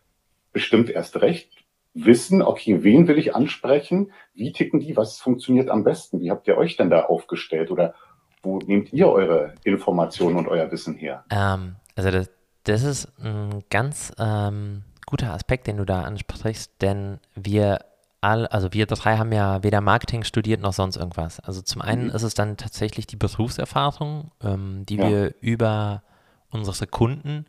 [0.54, 1.62] bestimmt erst recht
[1.94, 4.12] wissen, okay, wen will ich ansprechen?
[4.34, 4.96] Wie ticken die?
[4.96, 6.22] Was funktioniert am besten?
[6.22, 7.72] Wie habt ihr euch denn da aufgestellt?
[7.72, 7.96] Oder
[8.42, 11.26] wo nehmt ihr eure Informationen und euer Wissen her?
[11.30, 12.30] Ähm, also das,
[12.64, 17.80] das, ist ein ganz ähm, guter Aspekt, den du da ansprichst, denn wir
[18.22, 21.40] all, also wir drei haben ja weder Marketing studiert noch sonst irgendwas.
[21.40, 22.16] Also zum einen mhm.
[22.16, 25.10] ist es dann tatsächlich die Berufserfahrung, ähm, die ja.
[25.10, 26.04] wir über
[26.52, 27.46] unsere Kunden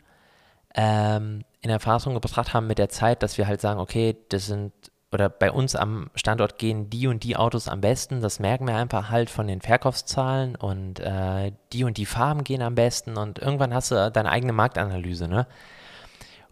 [0.75, 4.73] ähm, in Erfahrung gebracht haben mit der Zeit, dass wir halt sagen, okay, das sind
[5.13, 8.23] oder bei uns am Standort gehen die und die Autos am besten.
[8.23, 12.63] Das merken wir einfach halt von den Verkaufszahlen und äh, die und die Farben gehen
[12.63, 15.47] am besten und irgendwann hast du deine eigene Marktanalyse, ne?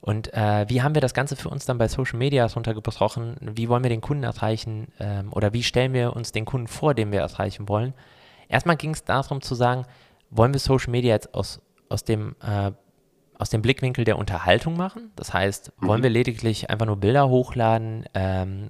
[0.00, 3.36] Und äh, wie haben wir das Ganze für uns dann bei Social Media runtergebrochen?
[3.40, 6.94] Wie wollen wir den Kunden erreichen ähm, oder wie stellen wir uns den Kunden vor,
[6.94, 7.92] den wir erreichen wollen?
[8.48, 9.84] Erstmal ging es darum zu sagen,
[10.30, 12.72] wollen wir Social Media jetzt aus, aus dem äh,
[13.40, 15.12] aus dem Blickwinkel der Unterhaltung machen.
[15.16, 16.04] Das heißt, wollen mhm.
[16.04, 18.68] wir lediglich einfach nur Bilder hochladen, ähm,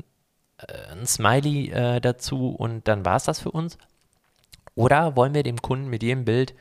[0.59, 3.79] äh, ein Smiley äh, dazu und dann war es das für uns?
[4.77, 6.55] Oder wollen wir dem Kunden mit jedem Bild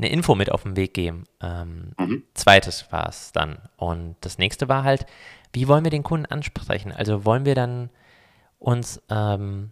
[0.00, 1.24] eine Info mit auf den Weg geben?
[1.42, 2.24] Ähm, mhm.
[2.34, 3.58] Zweites war es dann.
[3.76, 5.06] Und das nächste war halt,
[5.52, 6.92] wie wollen wir den Kunden ansprechen?
[6.92, 7.90] Also wollen wir dann
[8.58, 9.70] uns ähm,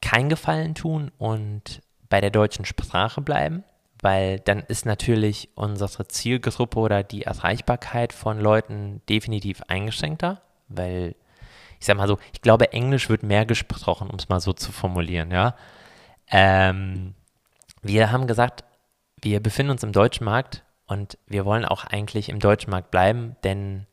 [0.00, 3.64] keinen Gefallen tun und bei der deutschen Sprache bleiben?
[4.00, 11.14] Weil dann ist natürlich unsere Zielgruppe oder die Erreichbarkeit von Leuten definitiv eingeschränkter, weil
[11.80, 14.72] ich sag mal so, ich glaube, Englisch wird mehr gesprochen, um es mal so zu
[14.72, 15.54] formulieren, ja.
[16.30, 17.14] Ähm,
[17.82, 18.64] wir haben gesagt,
[19.24, 23.36] wir befinden uns im deutschen Markt und wir wollen auch eigentlich im deutschen Markt bleiben,
[23.42, 23.86] denn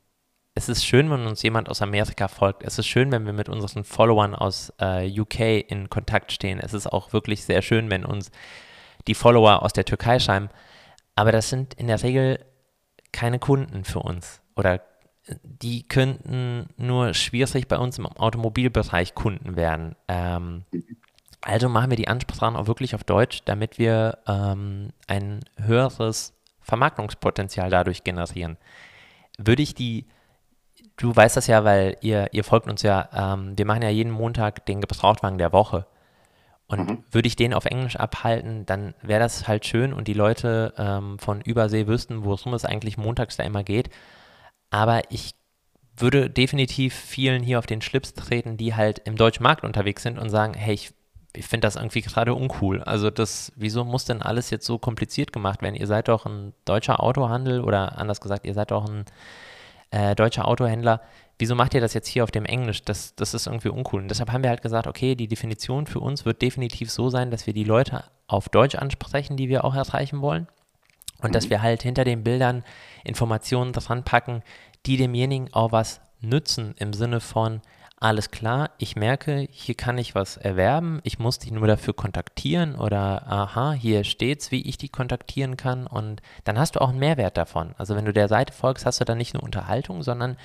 [0.53, 2.63] es ist schön, wenn uns jemand aus Amerika folgt.
[2.63, 6.59] Es ist schön, wenn wir mit unseren Followern aus äh, UK in Kontakt stehen.
[6.59, 8.31] Es ist auch wirklich sehr schön, wenn uns
[9.07, 10.49] die Follower aus der Türkei schreiben.
[11.15, 12.45] Aber das sind in der Regel
[13.13, 14.41] keine Kunden für uns.
[14.55, 14.81] Oder
[15.43, 19.95] die könnten nur schwierig bei uns im Automobilbereich Kunden werden.
[20.07, 20.65] Ähm,
[21.41, 27.69] also machen wir die Ansprache auch wirklich auf Deutsch, damit wir ähm, ein höheres Vermarktungspotenzial
[27.69, 28.57] dadurch generieren.
[29.37, 30.05] Würde ich die
[31.01, 34.11] du weißt das ja, weil ihr, ihr folgt uns ja, ähm, wir machen ja jeden
[34.11, 35.87] Montag den Gebrauchtwagen der Woche.
[36.67, 37.03] Und mhm.
[37.11, 41.19] würde ich den auf Englisch abhalten, dann wäre das halt schön und die Leute ähm,
[41.19, 43.89] von Übersee wüssten, worum es eigentlich montags da immer geht.
[44.69, 45.35] Aber ich
[45.97, 50.17] würde definitiv vielen hier auf den Schlips treten, die halt im deutschen Markt unterwegs sind
[50.17, 50.93] und sagen, hey, ich,
[51.33, 52.83] ich finde das irgendwie gerade uncool.
[52.83, 55.75] Also das, wieso muss denn alles jetzt so kompliziert gemacht werden?
[55.75, 59.05] Ihr seid doch ein deutscher Autohandel oder anders gesagt, ihr seid doch ein
[59.91, 61.01] äh, deutscher Autohändler,
[61.39, 62.83] wieso macht ihr das jetzt hier auf dem Englisch?
[62.83, 64.01] Das, das ist irgendwie uncool.
[64.01, 67.31] Und deshalb haben wir halt gesagt, okay, die Definition für uns wird definitiv so sein,
[67.31, 70.47] dass wir die Leute auf Deutsch ansprechen, die wir auch erreichen wollen.
[71.21, 71.33] Und mhm.
[71.33, 72.63] dass wir halt hinter den Bildern
[73.03, 74.43] Informationen dran packen,
[74.85, 77.61] die demjenigen auch was nützen im Sinne von,
[78.01, 82.73] alles klar, ich merke, hier kann ich was erwerben, ich muss dich nur dafür kontaktieren
[82.73, 86.97] oder aha, hier steht's, wie ich die kontaktieren kann und dann hast du auch einen
[86.97, 87.75] Mehrwert davon.
[87.77, 90.35] Also wenn du der Seite folgst, hast du dann nicht nur Unterhaltung, sondern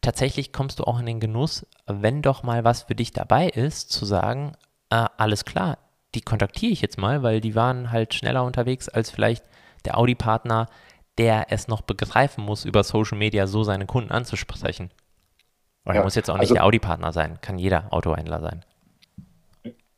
[0.00, 3.92] tatsächlich kommst du auch in den Genuss, wenn doch mal was für dich dabei ist,
[3.92, 4.52] zu sagen,
[4.88, 5.76] äh, alles klar,
[6.14, 9.44] die kontaktiere ich jetzt mal, weil die waren halt schneller unterwegs als vielleicht
[9.84, 10.68] der Audi-Partner,
[11.18, 14.90] der es noch begreifen muss, über Social Media so seine Kunden anzusprechen.
[15.84, 18.64] Oder ja, muss jetzt auch nicht also, der Audi-Partner sein, kann jeder Autohändler sein.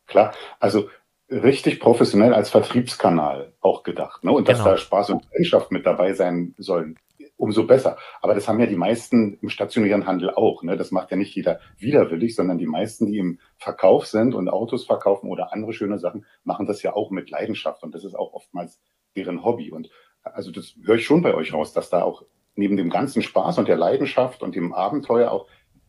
[0.06, 0.88] Klar, also
[1.30, 4.24] richtig professionell als Vertriebskanal auch gedacht.
[4.24, 4.32] Ne?
[4.32, 4.70] Und dass genau.
[4.70, 6.96] da Spaß und Leidenschaft mit dabei sein sollen,
[7.36, 7.98] umso besser.
[8.20, 10.62] Aber das haben ja die meisten im stationären Handel auch.
[10.62, 10.76] Ne?
[10.76, 14.86] Das macht ja nicht jeder widerwillig, sondern die meisten, die im Verkauf sind und Autos
[14.86, 17.82] verkaufen oder andere schöne Sachen, machen das ja auch mit Leidenschaft.
[17.82, 18.80] Und das ist auch oftmals
[19.16, 19.70] deren Hobby.
[19.70, 19.90] Und
[20.22, 23.58] also das höre ich schon bei euch raus, dass da auch neben dem ganzen Spaß
[23.58, 25.46] und der Leidenschaft und dem Abenteuer auch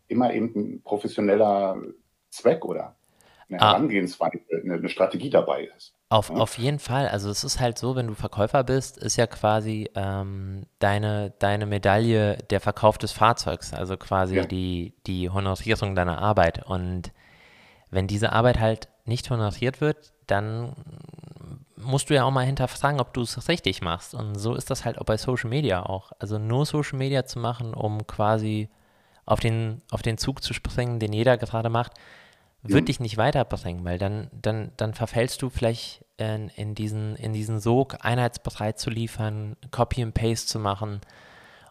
[0.07, 1.77] immer eben ein professioneller
[2.29, 2.95] Zweck oder
[3.49, 3.73] eine ah.
[3.73, 5.93] Herangehensweise, eine, eine, Strategie dabei ist.
[6.09, 6.35] Auf, ja?
[6.35, 7.07] auf jeden Fall.
[7.07, 11.65] Also es ist halt so, wenn du Verkäufer bist, ist ja quasi ähm, deine, deine
[11.65, 14.45] Medaille der Verkauf des Fahrzeugs, also quasi ja.
[14.45, 16.65] die, die Honorierung deiner Arbeit.
[16.65, 17.11] Und
[17.89, 20.75] wenn diese Arbeit halt nicht honoriert wird, dann
[21.77, 24.13] musst du ja auch mal hinterfragen, ob du es richtig machst.
[24.13, 26.11] Und so ist das halt auch bei Social Media auch.
[26.19, 28.69] Also nur Social Media zu machen, um quasi
[29.27, 31.91] auf den, auf den Zug zu springen, den jeder gerade macht,
[32.63, 32.85] wird ja.
[32.85, 37.59] dich nicht weiterbringen, weil dann, dann, dann verfällst du vielleicht in, in, diesen, in diesen
[37.59, 41.01] Sog, einheitsbereit zu liefern, Copy and Paste zu machen.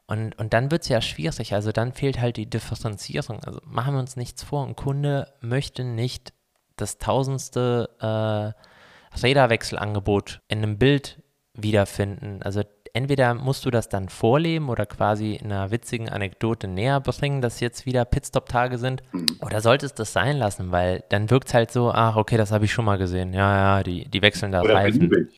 [0.07, 1.55] Und, und dann wird es ja schwierig.
[1.55, 3.43] Also dann fehlt halt die Differenzierung.
[3.43, 4.65] Also machen wir uns nichts vor.
[4.65, 6.33] Ein Kunde möchte nicht
[6.77, 11.23] das tausendste äh, Räderwechselangebot in einem Bild
[11.55, 12.43] wiederfinden.
[12.43, 12.63] Also
[12.93, 17.61] entweder musst du das dann vorleben oder quasi in einer witzigen Anekdote näher bringen, dass
[17.61, 19.39] jetzt wieder Pitstop-Tage sind, mhm.
[19.45, 22.65] oder solltest das sein lassen, weil dann wirkt es halt so, ach, okay, das habe
[22.65, 23.33] ich schon mal gesehen.
[23.33, 25.29] Ja, ja, die, die wechseln da Reifen.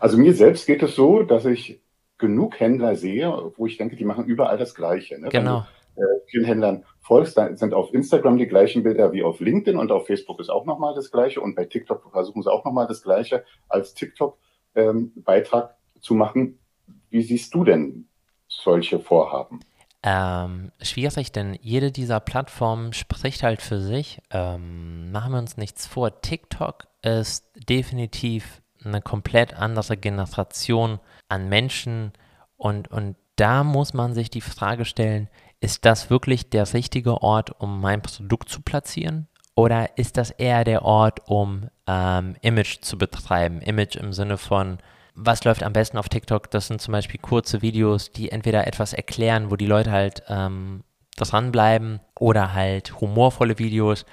[0.00, 1.80] Also mir selbst geht es so, dass ich
[2.18, 5.20] genug Händler sehe, wo ich denke, die machen überall das Gleiche.
[5.20, 5.28] Ne?
[5.28, 5.66] Genau.
[5.94, 9.40] Wenn du, äh, vielen Händlern folgst, dann sind auf Instagram die gleichen Bilder wie auf
[9.40, 12.64] LinkedIn und auf Facebook ist auch nochmal das Gleiche und bei TikTok versuchen sie auch
[12.64, 16.58] nochmal das Gleiche als TikTok-Beitrag ähm, zu machen
[17.14, 18.08] wie siehst du denn
[18.48, 19.60] solche Vorhaben?
[20.02, 24.20] Ähm, schwierig, denn jede dieser Plattformen spricht halt für sich.
[24.30, 26.20] Ähm, machen wir uns nichts vor.
[26.20, 30.98] TikTok ist definitiv eine komplett andere Generation
[31.28, 32.12] an Menschen
[32.56, 35.28] und, und da muss man sich die Frage stellen,
[35.60, 39.28] ist das wirklich der richtige Ort, um mein Produkt zu platzieren?
[39.54, 43.60] Oder ist das eher der Ort, um ähm, Image zu betreiben?
[43.60, 44.78] Image im Sinne von
[45.14, 46.50] was läuft am besten auf TikTok?
[46.50, 50.82] Das sind zum Beispiel kurze Videos, die entweder etwas erklären, wo die Leute halt ähm,
[51.16, 54.04] dranbleiben oder halt humorvolle Videos.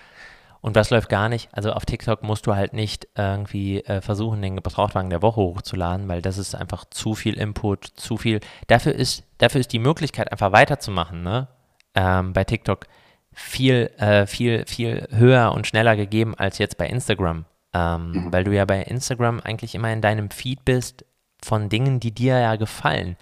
[0.62, 1.50] Und was läuft gar nicht?
[1.52, 6.08] Also auf TikTok musst du halt nicht irgendwie äh, versuchen, den Gebrauchtwagen der Woche hochzuladen,
[6.08, 8.40] weil das ist einfach zu viel Input, zu viel.
[8.68, 11.48] Dafür ist, dafür ist die Möglichkeit, einfach weiterzumachen, ne?
[11.96, 12.86] Ähm, bei TikTok
[13.34, 17.46] viel, äh, viel, viel höher und schneller gegeben als jetzt bei Instagram.
[17.74, 18.34] Ähm, mhm.
[18.34, 21.06] Weil du ja bei Instagram eigentlich immer in deinem Feed bist
[21.44, 23.18] von Dingen, die dir ja gefallen.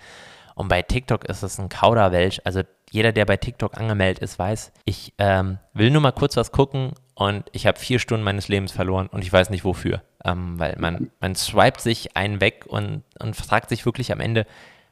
[0.56, 2.42] Und bei TikTok ist es ein Kauderwelsch.
[2.44, 6.52] Also jeder, der bei TikTok angemeldet ist, weiß, ich ähm, will nur mal kurz was
[6.52, 10.02] gucken und ich habe vier Stunden meines Lebens verloren und ich weiß nicht wofür.
[10.26, 14.46] Ähm, weil man, man swipet sich einen weg und, und fragt sich wirklich am Ende,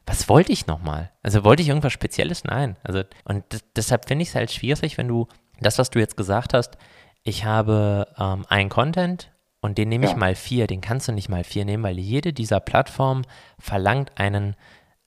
[0.05, 1.11] was wollte ich nochmal?
[1.21, 2.45] Also wollte ich irgendwas Spezielles?
[2.45, 2.77] Nein.
[2.83, 3.43] Also, und
[3.75, 5.27] deshalb finde ich es halt schwierig, wenn du
[5.59, 6.77] das, was du jetzt gesagt hast,
[7.23, 9.31] ich habe ähm, einen Content
[9.67, 10.11] und den nehme ja.
[10.11, 13.27] ich mal vier, den kannst du nicht mal vier nehmen, weil jede dieser Plattformen
[13.59, 14.55] verlangt einen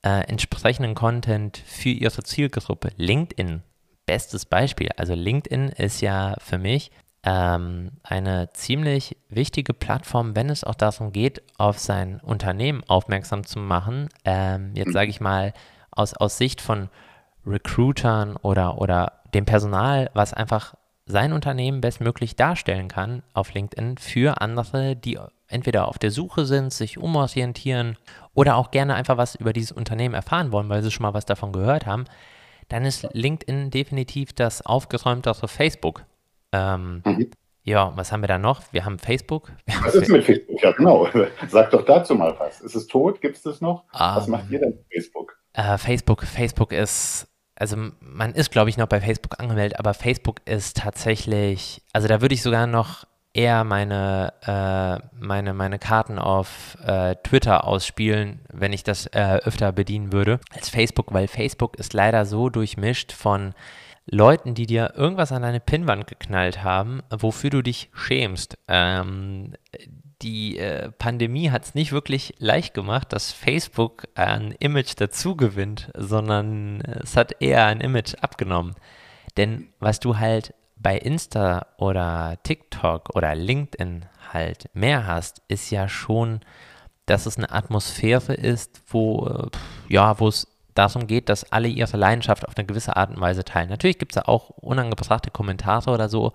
[0.03, 2.91] äh, entsprechenden Content für ihre Zielgruppe.
[2.95, 3.63] LinkedIn,
[4.05, 4.89] bestes Beispiel.
[4.97, 6.91] Also LinkedIn ist ja für mich
[7.23, 13.57] ähm, eine ziemlich wichtige Plattform, wenn es auch darum geht, auf sein Unternehmen aufmerksam zu
[13.57, 14.09] machen.
[14.25, 15.53] Ähm, jetzt sage ich mal
[15.89, 16.89] aus, aus Sicht von
[17.47, 20.75] Recruitern oder, oder dem Personal, was einfach
[21.11, 26.73] sein Unternehmen bestmöglich darstellen kann auf LinkedIn für andere, die entweder auf der Suche sind,
[26.73, 27.97] sich umorientieren
[28.33, 31.25] oder auch gerne einfach was über dieses Unternehmen erfahren wollen, weil sie schon mal was
[31.25, 32.05] davon gehört haben,
[32.69, 36.05] dann ist LinkedIn definitiv das aufgeräumtere Facebook.
[36.53, 37.31] Ähm, mhm.
[37.63, 38.61] Ja, was haben wir da noch?
[38.71, 39.51] Wir haben Facebook.
[39.83, 40.63] Was ist mit Facebook?
[40.63, 41.07] Ja, genau.
[41.47, 42.59] Sag doch dazu mal was.
[42.61, 43.21] Ist es tot?
[43.21, 43.83] Gibt es das noch?
[43.93, 45.37] Um, was macht ihr denn mit Facebook?
[45.53, 47.27] Äh, Facebook, Facebook ist,
[47.61, 52.19] also man ist, glaube ich, noch bei Facebook angemeldet, aber Facebook ist tatsächlich, also da
[52.19, 58.73] würde ich sogar noch eher meine, äh, meine, meine Karten auf äh, Twitter ausspielen, wenn
[58.73, 63.53] ich das äh, öfter bedienen würde, als Facebook, weil Facebook ist leider so durchmischt von
[64.07, 68.57] Leuten, die dir irgendwas an deine Pinnwand geknallt haben, wofür du dich schämst.
[68.67, 69.53] Ähm,
[70.21, 75.91] die äh, Pandemie hat es nicht wirklich leicht gemacht, dass Facebook ein Image dazu gewinnt,
[75.97, 78.75] sondern es hat eher ein Image abgenommen.
[79.37, 85.87] Denn was du halt bei Insta oder TikTok oder LinkedIn halt mehr hast, ist ja
[85.87, 86.41] schon,
[87.05, 89.47] dass es eine Atmosphäre ist, wo, äh,
[89.89, 93.43] ja, wo es darum geht, dass alle ihre Leidenschaft auf eine gewisse Art und Weise
[93.43, 93.69] teilen.
[93.69, 96.33] Natürlich gibt es da auch unangebrachte Kommentare oder so,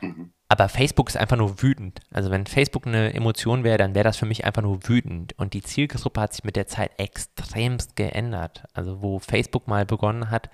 [0.00, 0.32] mhm.
[0.50, 2.00] Aber Facebook ist einfach nur wütend.
[2.10, 5.32] Also wenn Facebook eine Emotion wäre, dann wäre das für mich einfach nur wütend.
[5.38, 8.64] Und die Zielgruppe hat sich mit der Zeit extremst geändert.
[8.74, 10.50] Also wo Facebook mal begonnen hat,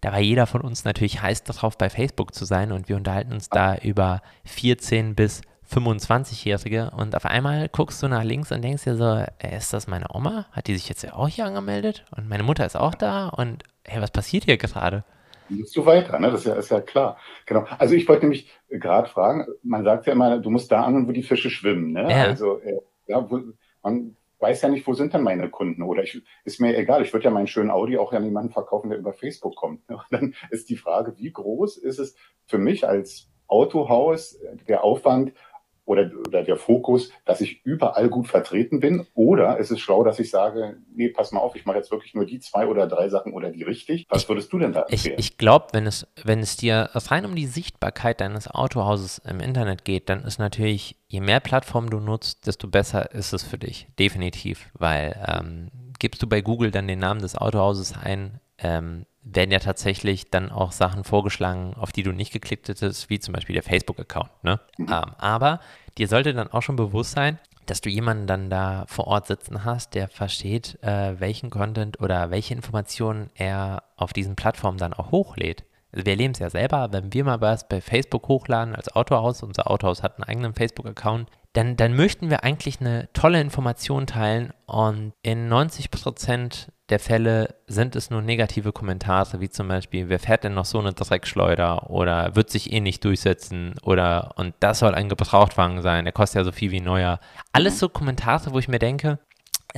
[0.00, 3.34] da war jeder von uns natürlich heiß darauf, bei Facebook zu sein und wir unterhalten
[3.34, 8.84] uns da über 14 bis 25-Jährige und auf einmal guckst du nach links und denkst
[8.84, 10.46] dir so, äh, ist das meine Oma?
[10.52, 12.06] Hat die sich jetzt ja auch hier angemeldet?
[12.16, 15.04] Und meine Mutter ist auch da und hey, was passiert hier gerade?
[15.48, 16.30] Musst du weiter, ne?
[16.30, 17.18] Das ist ja, ist ja klar.
[17.46, 17.66] Genau.
[17.78, 21.12] Also ich wollte nämlich gerade fragen, man sagt ja immer, du musst da angeln, wo
[21.12, 22.10] die Fische schwimmen, ne?
[22.10, 22.24] Ja.
[22.24, 23.40] Also äh, ja, wo,
[23.82, 25.82] man weiß ja nicht, wo sind denn meine Kunden?
[25.82, 28.90] Oder ich, ist mir egal, ich würde ja meinen schönen Audi auch ja niemanden verkaufen,
[28.90, 29.88] der über Facebook kommt.
[29.88, 29.96] Ne?
[29.96, 35.32] Und dann ist die Frage, wie groß ist es für mich als Autohaus der Aufwand,
[35.84, 39.06] oder, oder der Fokus, dass ich überall gut vertreten bin?
[39.14, 42.14] Oder ist es schlau, dass ich sage, nee, pass mal auf, ich mache jetzt wirklich
[42.14, 44.06] nur die zwei oder drei Sachen oder die richtig?
[44.08, 45.16] Was würdest du denn da empfehlen?
[45.18, 49.40] Ich, ich glaube, wenn es, wenn es dir rein um die Sichtbarkeit deines Autohauses im
[49.40, 53.58] Internet geht, dann ist natürlich, je mehr Plattformen du nutzt, desto besser ist es für
[53.58, 53.86] dich.
[53.98, 54.70] Definitiv.
[54.74, 59.58] Weil ähm, gibst du bei Google dann den Namen des Autohauses ein, ähm, werden ja
[59.58, 63.62] tatsächlich dann auch Sachen vorgeschlagen, auf die du nicht geklickt hättest, wie zum Beispiel der
[63.62, 64.30] Facebook-Account.
[64.42, 64.60] Ne?
[64.78, 64.88] Mhm.
[64.88, 65.60] Ähm, aber
[65.98, 69.64] dir sollte dann auch schon bewusst sein, dass du jemanden dann da vor Ort sitzen
[69.64, 75.10] hast, der versteht, äh, welchen Content oder welche Informationen er auf diesen Plattformen dann auch
[75.10, 75.64] hochlädt.
[75.92, 79.42] Also wir erleben es ja selber, wenn wir mal was bei Facebook hochladen als Autohaus,
[79.42, 84.52] unser Autohaus hat einen eigenen Facebook-Account, dann, dann möchten wir eigentlich eine tolle Information teilen
[84.66, 90.18] und in 90 Prozent der Fälle sind es nur negative Kommentare, wie zum Beispiel, wer
[90.18, 94.80] fährt denn noch so eine Dreckschleuder oder wird sich eh nicht durchsetzen oder und das
[94.80, 97.20] soll ein Gebrauchtwagen sein, der kostet ja so viel wie neuer.
[97.52, 99.18] Alles so Kommentare, wo ich mir denke,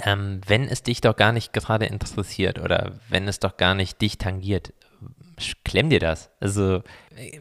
[0.04, 4.00] ähm, wenn es dich doch gar nicht gerade interessiert oder wenn es doch gar nicht
[4.00, 4.72] dich tangiert,
[5.64, 6.30] klemm dir das.
[6.40, 6.82] Also,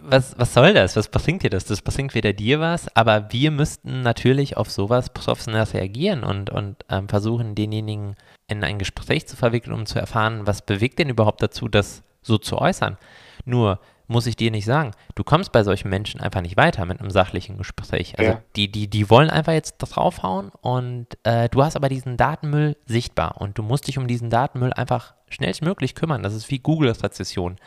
[0.01, 0.95] was, was soll das?
[0.95, 1.66] Was bringt dir das?
[1.66, 6.78] Das bringt weder dir was, aber wir müssten natürlich auf sowas professionell reagieren und, und
[6.89, 8.16] ähm, versuchen, denjenigen
[8.47, 12.37] in ein Gespräch zu verwickeln, um zu erfahren, was bewegt denn überhaupt dazu, das so
[12.37, 12.97] zu äußern.
[13.45, 16.99] Nur muss ich dir nicht sagen, du kommst bei solchen Menschen einfach nicht weiter mit
[16.99, 18.17] einem sachlichen Gespräch.
[18.19, 18.41] Also Ja.
[18.55, 23.41] die, die, die wollen einfach jetzt draufhauen und äh, du hast aber diesen Datenmüll sichtbar
[23.41, 26.21] und du musst dich um diesen Datenmüll einfach schnellstmöglich kümmern.
[26.21, 27.57] Das ist wie Google-Rezession.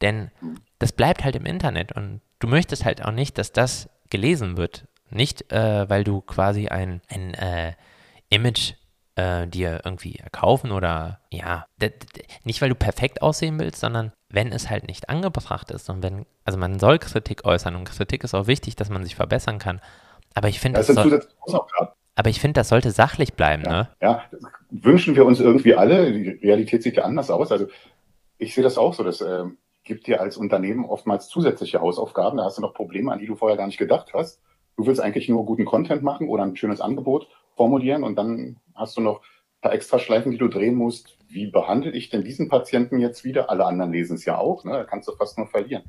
[0.00, 0.32] Denn
[0.80, 4.86] das bleibt halt im Internet und du möchtest halt auch nicht, dass das gelesen wird.
[5.10, 7.74] Nicht, äh, weil du quasi ein, ein äh,
[8.30, 8.72] Image
[9.16, 11.66] äh, dir irgendwie erkaufen oder ja,
[12.44, 16.26] nicht weil du perfekt aussehen willst, sondern wenn es halt nicht angebracht ist und wenn,
[16.44, 19.80] also man soll Kritik äußern und Kritik ist auch wichtig, dass man sich verbessern kann.
[20.34, 21.20] Aber ich finde, Das das, soll,
[22.16, 23.88] aber ich finde, das sollte sachlich bleiben, ne?
[24.00, 24.22] Ja,
[24.70, 26.12] wünschen wir uns irgendwie alle.
[26.12, 27.52] Die Realität sieht ja anders aus.
[27.52, 27.66] Also
[28.38, 29.04] ich sehe das auch so.
[29.04, 32.38] Das ähm, gibt dir als Unternehmen oftmals zusätzliche Hausaufgaben.
[32.38, 34.40] Da hast du noch Probleme, an die du vorher gar nicht gedacht hast.
[34.76, 38.96] Du willst eigentlich nur guten Content machen oder ein schönes Angebot formulieren und dann hast
[38.96, 41.16] du noch ein paar Extraschleifen, die du drehen musst.
[41.28, 43.50] Wie behandle ich denn diesen Patienten jetzt wieder?
[43.50, 44.64] Alle anderen lesen es ja auch.
[44.64, 44.72] Ne?
[44.72, 45.84] Da kannst du fast nur verlieren.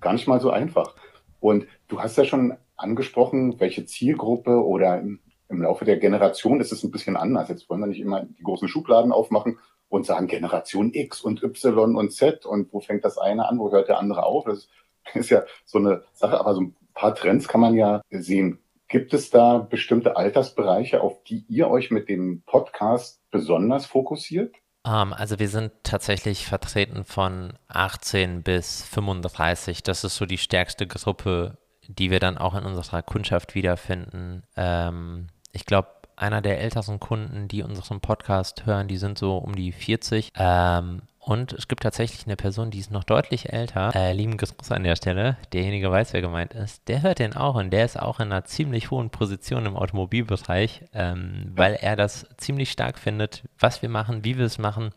[0.00, 0.94] Gar nicht mal so einfach.
[1.40, 6.72] Und du hast ja schon angesprochen, welche Zielgruppe oder im, im Laufe der Generation ist
[6.72, 7.48] es ein bisschen anders.
[7.48, 9.58] Jetzt wollen wir nicht immer die großen Schubladen aufmachen
[9.88, 13.70] und sagen Generation X und Y und Z und wo fängt das eine an, wo
[13.70, 14.44] hört der andere auf?
[14.44, 14.68] Das
[15.14, 18.58] ist ja so eine Sache, aber so ein paar Trends kann man ja sehen.
[18.94, 24.54] Gibt es da bestimmte Altersbereiche, auf die ihr euch mit dem Podcast besonders fokussiert?
[24.86, 29.82] Ähm, also wir sind tatsächlich vertreten von 18 bis 35.
[29.82, 34.44] Das ist so die stärkste Gruppe, die wir dann auch in unserer Kundschaft wiederfinden.
[34.56, 39.56] Ähm, ich glaube, einer der ältesten Kunden, die unseren Podcast hören, die sind so um
[39.56, 40.30] die 40.
[40.36, 43.94] Ähm, und es gibt tatsächlich eine Person, die ist noch deutlich älter.
[43.94, 45.38] Äh, lieben Gruß an der Stelle.
[45.54, 46.86] Derjenige weiß, wer gemeint ist.
[46.86, 50.82] Der hört den auch und der ist auch in einer ziemlich hohen Position im Automobilbereich,
[50.92, 54.92] ähm, weil er das ziemlich stark findet, was wir machen, wie wir es machen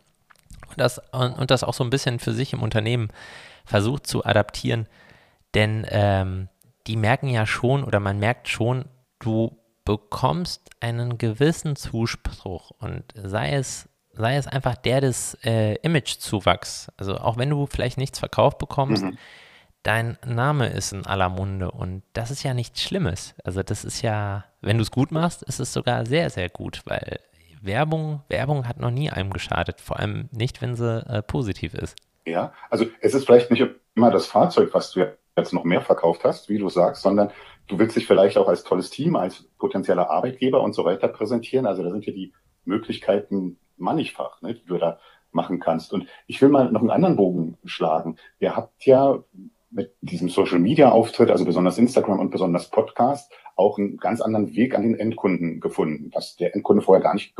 [0.69, 3.07] und das, und, und das auch so ein bisschen für sich im Unternehmen
[3.63, 4.87] versucht zu adaptieren.
[5.53, 6.49] Denn ähm,
[6.87, 8.85] die merken ja schon oder man merkt schon,
[9.19, 13.87] du bekommst einen gewissen Zuspruch und sei es
[14.17, 16.91] sei es einfach der des äh, Imagezuwachs.
[16.97, 19.17] Also auch wenn du vielleicht nichts verkauft bekommst, Mhm.
[19.83, 23.35] dein Name ist in aller Munde und das ist ja nichts Schlimmes.
[23.43, 26.81] Also das ist ja, wenn du es gut machst, ist es sogar sehr, sehr gut,
[26.85, 27.19] weil
[27.61, 31.95] Werbung, Werbung hat noch nie einem geschadet, vor allem nicht, wenn sie äh, positiv ist.
[32.25, 33.63] Ja, also es ist vielleicht nicht
[33.95, 35.05] immer das Fahrzeug, was du
[35.37, 37.31] jetzt noch mehr verkauft hast, wie du sagst, sondern
[37.67, 41.65] du willst dich vielleicht auch als tolles Team, als potenzieller Arbeitgeber und so weiter präsentieren.
[41.65, 42.33] Also da sind ja die
[42.65, 44.99] Möglichkeiten mannigfach, ne, die du da
[45.31, 45.93] machen kannst.
[45.93, 48.17] Und ich will mal noch einen anderen Bogen schlagen.
[48.39, 49.23] Ihr habt ja
[49.69, 54.55] mit diesem Social Media Auftritt, also besonders Instagram und besonders Podcast, auch einen ganz anderen
[54.55, 57.35] Weg an den Endkunden gefunden, was der Endkunde vorher gar nicht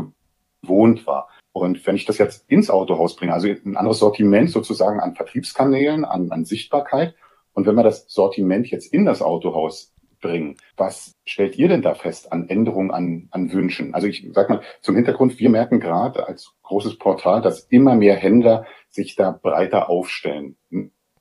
[0.61, 1.29] gewohnt war.
[1.53, 6.05] Und wenn ich das jetzt ins Autohaus bringe, also ein anderes Sortiment sozusagen an Vertriebskanälen,
[6.05, 7.15] an, an Sichtbarkeit,
[7.53, 11.93] und wenn wir das Sortiment jetzt in das Autohaus bringen, was stellt ihr denn da
[11.93, 13.93] fest an Änderungen, an, an Wünschen?
[13.93, 18.15] Also ich sag mal zum Hintergrund, wir merken gerade als großes Portal, dass immer mehr
[18.15, 20.57] Händler sich da breiter aufstellen.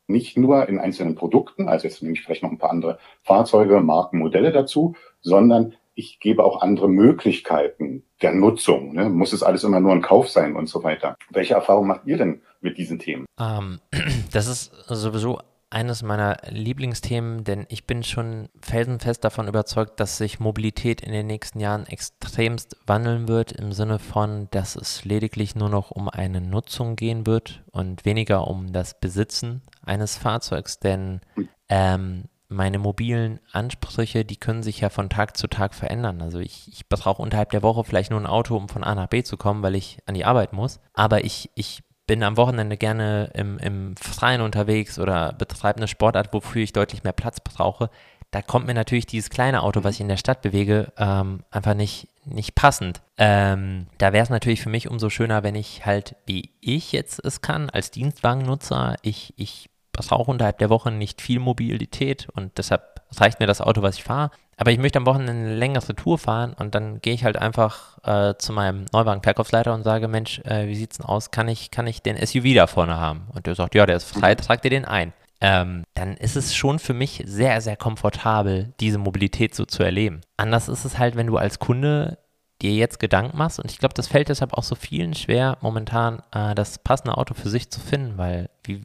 [0.07, 3.81] Nicht nur in einzelnen Produkten, also jetzt nehme ich vielleicht noch ein paar andere Fahrzeuge,
[3.81, 8.95] Marken, Modelle dazu, sondern ich gebe auch andere Möglichkeiten der Nutzung.
[8.95, 9.09] Ne?
[9.09, 11.17] Muss es alles immer nur ein Kauf sein und so weiter.
[11.31, 13.25] Welche Erfahrungen macht ihr denn mit diesen Themen?
[13.41, 13.81] Ähm,
[14.33, 15.41] das ist sowieso
[15.71, 21.27] eines meiner Lieblingsthemen, denn ich bin schon felsenfest davon überzeugt, dass sich Mobilität in den
[21.27, 26.41] nächsten Jahren extremst wandeln wird, im Sinne von, dass es lediglich nur noch um eine
[26.41, 31.21] Nutzung gehen wird und weniger um das Besitzen eines Fahrzeugs, denn
[31.69, 36.23] ähm, meine mobilen Ansprüche, die können sich ja von Tag zu Tag verändern.
[36.23, 39.09] Also ich, ich brauche unterhalb der Woche vielleicht nur ein Auto, um von A nach
[39.09, 40.81] B zu kommen, weil ich an die Arbeit muss.
[40.93, 46.33] Aber ich, ich bin am Wochenende gerne im, im Freien unterwegs oder betreibe eine Sportart,
[46.33, 47.91] wofür ich deutlich mehr Platz brauche.
[48.31, 51.75] Da kommt mir natürlich dieses kleine Auto, was ich in der Stadt bewege, ähm, einfach
[51.75, 53.01] nicht, nicht passend.
[53.19, 57.25] Ähm, da wäre es natürlich für mich umso schöner, wenn ich halt, wie ich jetzt
[57.25, 62.96] es kann, als Dienstwagennutzer, ich, ich brauche unterhalb der Woche nicht viel Mobilität und deshalb
[63.17, 64.31] reicht mir das Auto, was ich fahre.
[64.57, 67.99] Aber ich möchte am Wochenende eine längere Tour fahren und dann gehe ich halt einfach
[68.05, 71.31] äh, zu meinem Neuwagen-Verkaufsleiter und sage, Mensch, äh, wie sieht's denn aus?
[71.31, 73.27] Kann ich, kann ich den SUV da vorne haben?
[73.35, 75.13] Und der sagt, ja, der ist frei, trag dir den ein.
[75.43, 80.23] Ähm, dann ist es schon für mich sehr, sehr komfortabel, diese Mobilität so zu erleben.
[80.39, 82.19] Anders ist es halt, wenn du als Kunde
[82.63, 86.23] dir jetzt Gedanken machst und ich glaube, das fällt deshalb auch so vielen schwer, momentan
[86.33, 88.83] äh, das passende Auto für sich zu finden, weil wie,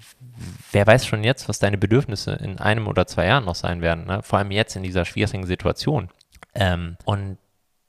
[0.72, 4.06] wer weiß schon jetzt, was deine Bedürfnisse in einem oder zwei Jahren noch sein werden,
[4.06, 4.22] ne?
[4.24, 6.10] vor allem jetzt in dieser schwierigen Situation.
[6.54, 7.38] Ähm, und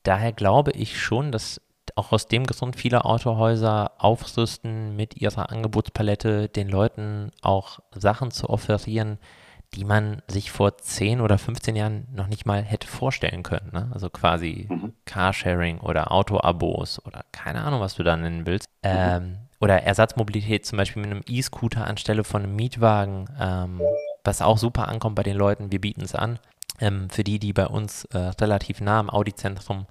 [0.05, 1.61] daher glaube ich schon, dass
[1.97, 8.49] auch aus dem Grund viele Autohäuser aufrüsten mit ihrer Angebotspalette, den Leuten auch Sachen zu
[8.49, 9.19] offerieren,
[9.75, 13.71] die man sich vor 10 oder 15 Jahren noch nicht mal hätte vorstellen können.
[13.73, 13.91] Ne?
[13.93, 14.93] Also quasi mhm.
[15.07, 18.69] Carsharing oder Autoabos oder keine Ahnung, was du da nennen willst.
[18.83, 18.91] Mhm.
[18.91, 23.81] Ähm, oder Ersatzmobilität zum Beispiel mit einem E-Scooter anstelle von einem Mietwagen, ähm,
[24.25, 25.73] was auch super ankommt bei den Leuten.
[25.73, 26.39] Wir bieten es an.
[26.81, 29.87] Ähm, für die, die bei uns äh, relativ nah am Audi-Zentrum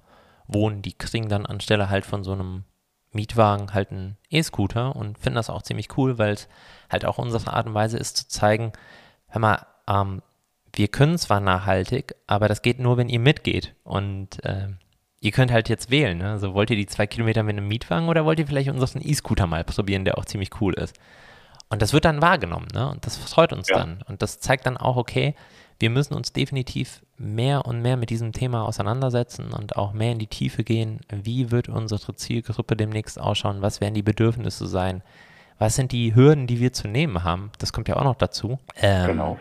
[0.46, 2.64] wohnen, die kriegen dann anstelle halt von so einem
[3.12, 6.48] Mietwagen halt einen E-Scooter und finden das auch ziemlich cool, weil es
[6.90, 8.72] halt auch unsere Art und Weise ist zu zeigen,
[9.28, 10.22] hör mal, ähm,
[10.74, 13.74] wir können zwar nachhaltig, aber das geht nur, wenn ihr mitgeht.
[13.84, 14.68] Und äh,
[15.20, 16.18] ihr könnt halt jetzt wählen.
[16.18, 16.30] Ne?
[16.30, 19.46] Also wollt ihr die zwei Kilometer mit einem Mietwagen oder wollt ihr vielleicht unseren E-Scooter
[19.46, 20.96] mal probieren, der auch ziemlich cool ist?
[21.68, 22.90] Und das wird dann wahrgenommen, ne?
[22.90, 23.78] Und das freut uns ja.
[23.78, 24.02] dann.
[24.06, 25.34] Und das zeigt dann auch, okay,
[25.78, 30.18] wir müssen uns definitiv mehr und mehr mit diesem Thema auseinandersetzen und auch mehr in
[30.18, 31.00] die Tiefe gehen.
[31.10, 33.62] Wie wird unsere Zielgruppe demnächst ausschauen?
[33.62, 35.02] Was werden die Bedürfnisse sein?
[35.58, 37.50] Was sind die Hürden, die wir zu nehmen haben?
[37.58, 38.58] Das kommt ja auch noch dazu.
[38.76, 39.38] Ähm, genau.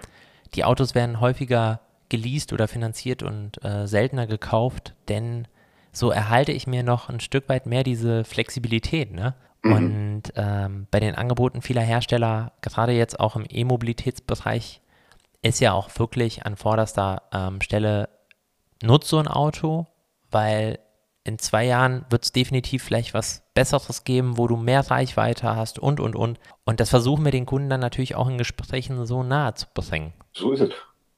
[0.56, 5.48] Die Autos werden häufiger geleast oder finanziert und äh, seltener gekauft, denn
[5.94, 9.12] so erhalte ich mir noch ein Stück weit mehr diese Flexibilität.
[9.12, 9.36] Ne?
[9.64, 9.74] Mhm.
[9.74, 14.82] Und ähm, bei den Angeboten vieler Hersteller, gerade jetzt auch im E-Mobilitätsbereich,
[15.42, 18.10] ist ja auch wirklich an vorderster ähm, Stelle,
[18.84, 19.88] nutzt so ein Auto,
[20.30, 20.80] weil
[21.24, 25.78] in zwei Jahren wird es definitiv vielleicht was Besseres geben, wo du mehr Reichweite hast
[25.78, 26.40] und, und, und.
[26.66, 30.14] Und das versuchen wir den Kunden dann natürlich auch in Gesprächen so nahe zu bringen.
[30.34, 30.72] So ist es.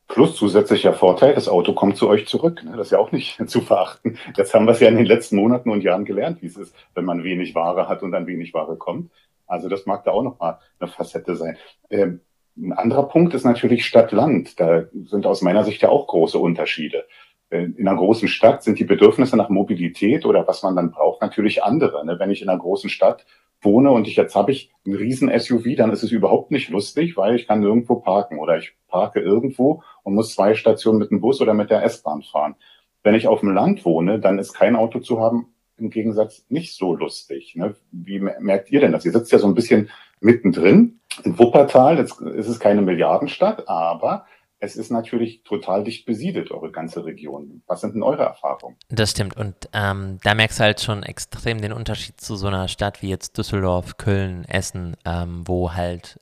[0.08, 2.64] Plus zusätzlicher Vorteil, das Auto kommt zu euch zurück.
[2.64, 2.76] Ne?
[2.76, 4.18] Das ist ja auch nicht zu verachten.
[4.36, 6.76] Jetzt haben wir es ja in den letzten Monaten und Jahren gelernt, wie es ist,
[6.94, 9.10] wenn man wenig Ware hat und dann wenig Ware kommt.
[9.48, 11.58] Also das mag da auch nochmal eine Facette sein.
[11.90, 12.22] Ähm,
[12.58, 14.60] ein anderer Punkt ist natürlich Stadt-Land.
[14.60, 17.06] Da sind aus meiner Sicht ja auch große Unterschiede.
[17.54, 21.22] Äh, in einer großen Stadt sind die Bedürfnisse nach Mobilität oder was man dann braucht
[21.22, 22.06] natürlich andere.
[22.06, 22.18] Ne?
[22.18, 23.26] Wenn ich in einer großen Stadt
[23.62, 27.16] wohne und ich jetzt habe ich einen riesen SUV, dann ist es überhaupt nicht lustig,
[27.16, 31.22] weil ich kann nirgendwo parken oder ich parke irgendwo und muss zwei Stationen mit dem
[31.22, 32.56] Bus oder mit der S-Bahn fahren.
[33.04, 35.48] Wenn ich auf dem Land wohne, dann ist kein Auto zu haben
[35.78, 37.56] im Gegensatz nicht so lustig.
[37.56, 37.76] Ne?
[37.92, 39.06] Wie merkt ihr denn das?
[39.06, 39.90] Ihr sitzt ja so ein bisschen
[40.20, 41.00] mittendrin.
[41.24, 44.26] In Wuppertal jetzt ist es keine Milliardenstadt, aber
[44.64, 47.64] es ist natürlich total dicht besiedelt, eure ganze Region.
[47.68, 48.78] Was sind denn eure Erfahrungen?
[48.88, 49.36] Das stimmt.
[49.36, 53.10] Und ähm, da merkst du halt schon extrem den Unterschied zu so einer Stadt wie
[53.10, 56.18] jetzt Düsseldorf, Köln, Essen, ähm, wo halt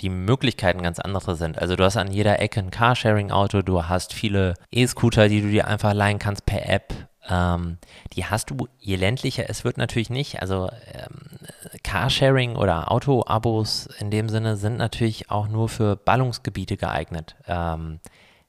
[0.00, 1.58] die Möglichkeiten ganz andere sind.
[1.58, 5.68] Also du hast an jeder Ecke ein Carsharing-Auto, du hast viele E-Scooter, die du dir
[5.68, 6.94] einfach leihen kannst per App.
[7.28, 7.78] Ähm,
[8.14, 10.40] die hast du, je ländlicher es wird natürlich nicht.
[10.40, 11.38] Also ähm,
[11.82, 17.36] Carsharing oder Auto-Abos in dem Sinne sind natürlich auch nur für Ballungsgebiete geeignet.
[17.46, 18.00] Ähm,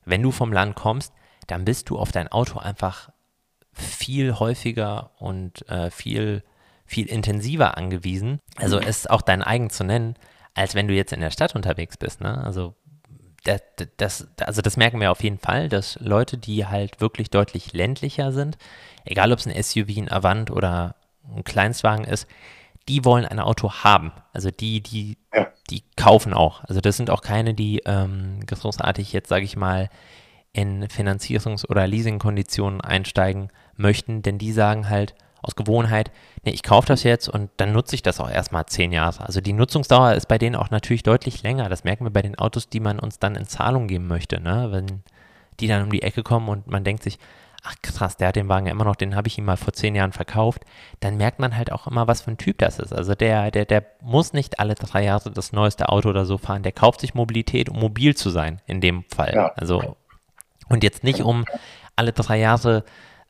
[0.06, 1.14] wenn du vom Land kommst,
[1.48, 3.10] dann bist du auf dein Auto einfach
[3.74, 6.44] viel häufiger und äh, viel,
[6.86, 8.40] viel intensiver angewiesen.
[8.58, 10.16] Also es auch dein eigen zu nennen,
[10.54, 12.22] als wenn du jetzt in der Stadt unterwegs bist.
[12.22, 12.44] Ne?
[12.44, 12.76] Also
[13.44, 13.62] das,
[13.98, 18.32] das, also das merken wir auf jeden Fall, dass Leute, die halt wirklich deutlich ländlicher
[18.32, 18.58] sind,
[19.06, 20.96] egal ob es ein SUV, ein Avant oder
[21.36, 22.28] ein Kleinstwagen ist,
[22.88, 24.12] die wollen ein Auto haben.
[24.34, 25.48] Also die, die, ja.
[25.70, 26.64] die kaufen auch.
[26.66, 29.90] Also das sind auch keine, die ähm, großartig jetzt, sage ich mal,
[30.52, 36.12] in Finanzierungs- oder Leasingkonditionen einsteigen möchten, denn die sagen halt aus Gewohnheit,
[36.44, 39.26] nee, ich kaufe das jetzt und dann nutze ich das auch erstmal zehn Jahre.
[39.26, 41.70] Also die Nutzungsdauer ist bei denen auch natürlich deutlich länger.
[41.70, 44.70] Das merken wir bei den Autos, die man uns dann in Zahlung geben möchte, ne?
[44.72, 45.04] Wenn
[45.60, 47.20] die dann um die Ecke kommen und man denkt sich,
[47.64, 49.74] ach krass, der hat den Wagen ja immer noch, den habe ich ihm mal vor
[49.74, 50.64] zehn Jahren verkauft,
[51.00, 52.94] dann merkt man halt auch immer, was für ein Typ das ist.
[52.94, 56.64] Also der, der, der muss nicht alle drei Jahre das neueste Auto oder so fahren,
[56.64, 59.34] der kauft sich Mobilität, um mobil zu sein, in dem Fall.
[59.34, 59.52] Ja.
[59.56, 59.96] Also,
[60.68, 61.46] und jetzt nicht, um
[61.96, 62.84] alle drei Jahre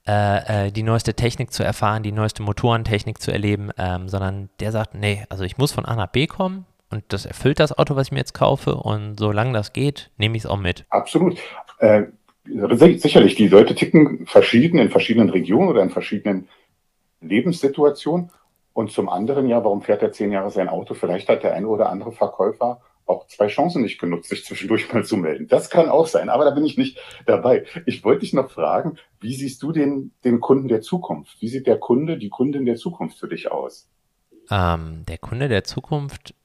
[0.08, 4.72] äh, äh, die neueste Technik zu erfahren, die neueste Motorentechnik zu erleben, ähm, sondern der
[4.72, 7.96] sagt, nee, also ich muss von A nach B kommen, und das erfüllt das Auto,
[7.96, 8.76] was ich mir jetzt kaufe.
[8.76, 10.86] Und solange das geht, nehme ich es auch mit.
[10.90, 11.40] Absolut.
[11.80, 12.04] Äh,
[12.46, 16.50] sicherlich, die Leute ticken verschieden in verschiedenen Regionen oder in verschiedenen
[17.20, 18.30] Lebenssituationen.
[18.74, 20.94] Und zum anderen, ja, warum fährt er zehn Jahre sein Auto?
[20.94, 25.04] Vielleicht hat der eine oder andere Verkäufer auch zwei Chancen nicht genutzt, sich zwischendurch mal
[25.04, 25.48] zu melden.
[25.48, 27.66] Das kann auch sein, aber da bin ich nicht dabei.
[27.86, 31.42] Ich wollte dich noch fragen, wie siehst du den, den Kunden der Zukunft?
[31.42, 33.90] Wie sieht der Kunde, die Kundin der Zukunft für dich aus?
[34.50, 36.36] Ähm, der Kunde der Zukunft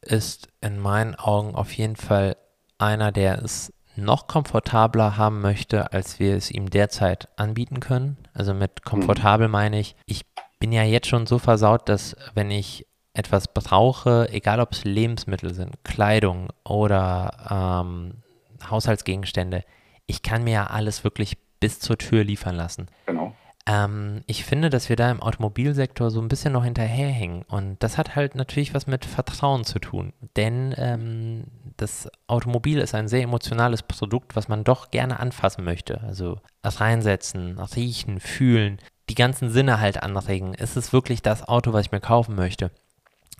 [0.00, 2.36] ist in meinen Augen auf jeden Fall
[2.78, 8.16] einer, der es noch komfortabler haben möchte, als wir es ihm derzeit anbieten können.
[8.32, 9.52] Also mit komfortabel mhm.
[9.52, 10.22] meine ich, ich
[10.58, 15.52] bin ja jetzt schon so versaut, dass wenn ich etwas brauche, egal ob es Lebensmittel
[15.54, 18.22] sind, Kleidung oder ähm,
[18.68, 19.64] Haushaltsgegenstände,
[20.06, 22.86] ich kann mir ja alles wirklich bis zur Tür liefern lassen.
[23.06, 23.34] Genau.
[23.66, 27.42] Ähm, ich finde, dass wir da im Automobilsektor so ein bisschen noch hinterherhängen.
[27.42, 30.12] Und das hat halt natürlich was mit Vertrauen zu tun.
[30.36, 31.44] Denn ähm,
[31.76, 36.00] das Automobil ist ein sehr emotionales Produkt, was man doch gerne anfassen möchte.
[36.02, 40.54] Also reinsetzen, riechen, fühlen, die ganzen Sinne halt anregen.
[40.54, 42.70] Ist es wirklich das Auto, was ich mir kaufen möchte?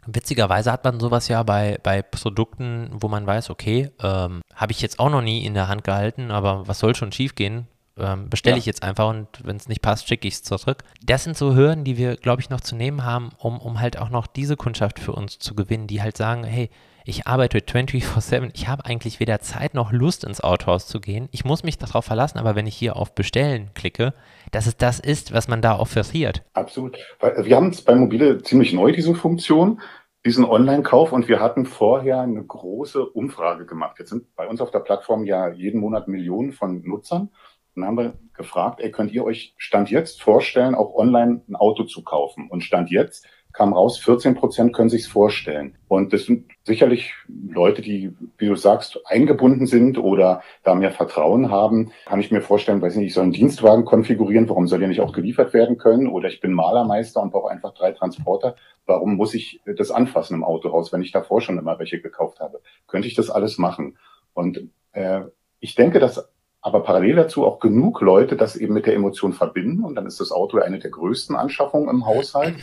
[0.06, 4.80] Witzigerweise hat man sowas ja bei, bei Produkten, wo man weiß, okay, ähm, habe ich
[4.80, 7.66] jetzt auch noch nie in der Hand gehalten, aber was soll schon schiefgehen?
[7.98, 8.58] Ähm, bestelle ja.
[8.58, 10.84] ich jetzt einfach und wenn es nicht passt, schicke ich es zurück.
[11.02, 13.98] Das sind so Hürden, die wir, glaube ich, noch zu nehmen haben, um, um halt
[13.98, 16.70] auch noch diese Kundschaft für uns zu gewinnen, die halt sagen, hey,
[17.04, 21.28] ich arbeite 24-7, ich habe eigentlich weder Zeit noch Lust ins Autohaus zu gehen.
[21.32, 24.14] Ich muss mich darauf verlassen, aber wenn ich hier auf Bestellen klicke,
[24.52, 26.42] dass es das ist, was man da offeriert.
[26.52, 26.98] Absolut.
[27.20, 29.80] Wir haben es bei Mobile ziemlich neu, diese Funktion,
[30.24, 33.96] diesen Online-Kauf und wir hatten vorher eine große Umfrage gemacht.
[33.98, 37.30] Jetzt sind bei uns auf der Plattform ja jeden Monat Millionen von Nutzern.
[37.74, 41.84] Dann haben wir gefragt, ey, könnt ihr euch Stand jetzt vorstellen, auch online ein Auto
[41.84, 42.48] zu kaufen?
[42.50, 45.74] Und Stand jetzt kam raus, 14 Prozent können sich vorstellen.
[45.88, 51.50] Und das sind sicherlich Leute, die, wie du sagst, eingebunden sind oder da mehr Vertrauen
[51.50, 51.90] haben.
[52.06, 55.00] Kann ich mir vorstellen, weiß nicht, ich soll einen Dienstwagen konfigurieren, warum soll der nicht
[55.00, 56.06] auch geliefert werden können?
[56.06, 58.54] Oder ich bin Malermeister und brauche einfach drei Transporter.
[58.86, 62.60] Warum muss ich das anfassen im Autohaus, wenn ich davor schon immer welche gekauft habe?
[62.86, 63.96] Könnte ich das alles machen?
[64.32, 65.22] Und äh,
[65.58, 66.28] ich denke, dass
[66.62, 70.20] aber parallel dazu auch genug Leute das eben mit der Emotion verbinden und dann ist
[70.20, 72.54] das Auto eine der größten Anschaffungen im Haushalt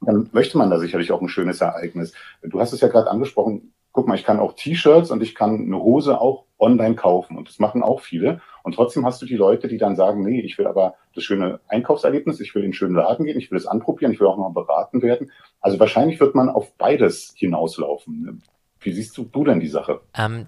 [0.00, 2.12] dann möchte man da sicherlich auch ein schönes Ereignis.
[2.42, 5.66] Du hast es ja gerade angesprochen, guck mal, ich kann auch T-Shirts und ich kann
[5.66, 8.40] eine Hose auch online kaufen und das machen auch viele.
[8.62, 11.60] Und trotzdem hast du die Leute, die dann sagen, nee, ich will aber das schöne
[11.68, 14.36] Einkaufserlebnis, ich will in den schönen Laden gehen, ich will es anprobieren, ich will auch
[14.36, 15.32] noch beraten werden.
[15.60, 18.42] Also wahrscheinlich wird man auf beides hinauslaufen.
[18.80, 20.00] Wie siehst du, du denn die Sache?
[20.16, 20.46] Ähm,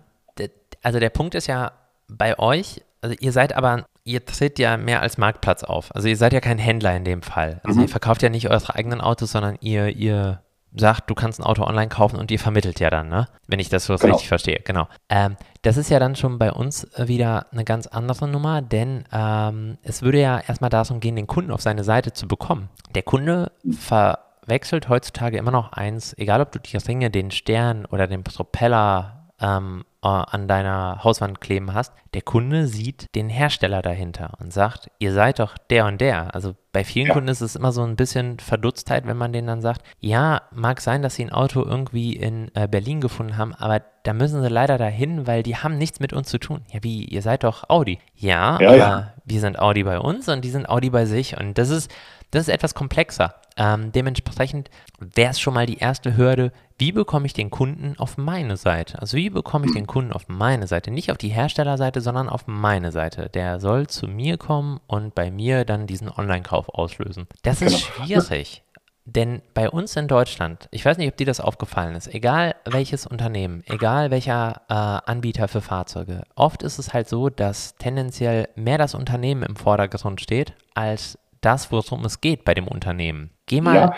[0.82, 1.72] also der Punkt ist ja
[2.09, 5.94] bei euch, also ihr seid aber ihr tritt ja mehr als Marktplatz auf.
[5.94, 7.61] Also ihr seid ja kein Händler in dem Fall.
[7.62, 7.86] Also mhm.
[7.86, 10.42] ihr verkauft ja nicht eure eigenen Autos, sondern ihr, ihr
[10.74, 13.26] sagt, du kannst ein Auto online kaufen und ihr vermittelt ja dann, ne?
[13.46, 14.14] Wenn ich das so genau.
[14.14, 14.88] richtig verstehe, genau.
[15.09, 19.78] Ähm, das ist ja dann schon bei uns wieder eine ganz andere Nummer, denn ähm,
[19.82, 22.68] es würde ja erstmal darum gehen, den Kunden auf seine Seite zu bekommen.
[22.94, 28.06] Der Kunde verwechselt heutzutage immer noch eins, egal ob du die Ringe, den Stern oder
[28.06, 34.32] den Propeller ähm, äh, an deiner Hauswand kleben hast, der Kunde sieht den Hersteller dahinter
[34.41, 36.34] und sagt, ihr seid doch der und der.
[36.34, 37.12] Also bei vielen ja.
[37.12, 40.80] Kunden ist es immer so ein bisschen Verdutztheit, wenn man denen dann sagt, ja, mag
[40.80, 44.49] sein, dass sie ein Auto irgendwie in äh, Berlin gefunden haben, aber da müssen sie
[44.49, 46.62] leider dahin, weil die haben nichts mit uns zu tun.
[46.72, 47.99] Ja, wie, ihr seid doch Audi.
[48.14, 49.12] Ja, ja aber ja.
[49.24, 51.91] wir sind Audi bei uns und die sind Audi bei sich und das ist,
[52.30, 53.34] das ist etwas komplexer.
[53.59, 58.16] Ähm, dementsprechend wäre es schon mal die erste Hürde, wie bekomme ich den Kunden auf
[58.16, 59.00] meine Seite?
[59.00, 60.92] Also wie bekomme ich den Kunden auf meine Seite?
[60.92, 63.28] Nicht auf die Herstellerseite, sondern auf meine Seite.
[63.28, 67.26] Der soll zu mir kommen und bei mir dann diesen Online-Kauf auslösen.
[67.42, 68.06] Das ist genau.
[68.06, 68.62] schwierig.
[69.04, 73.06] Denn bei uns in Deutschland, ich weiß nicht, ob dir das aufgefallen ist, egal welches
[73.06, 78.76] Unternehmen, egal welcher äh, Anbieter für Fahrzeuge, oft ist es halt so, dass tendenziell mehr
[78.76, 83.30] das Unternehmen im Vordergrund steht, als das, worum es geht bei dem Unternehmen.
[83.47, 83.74] Geh mal.
[83.74, 83.95] Ja,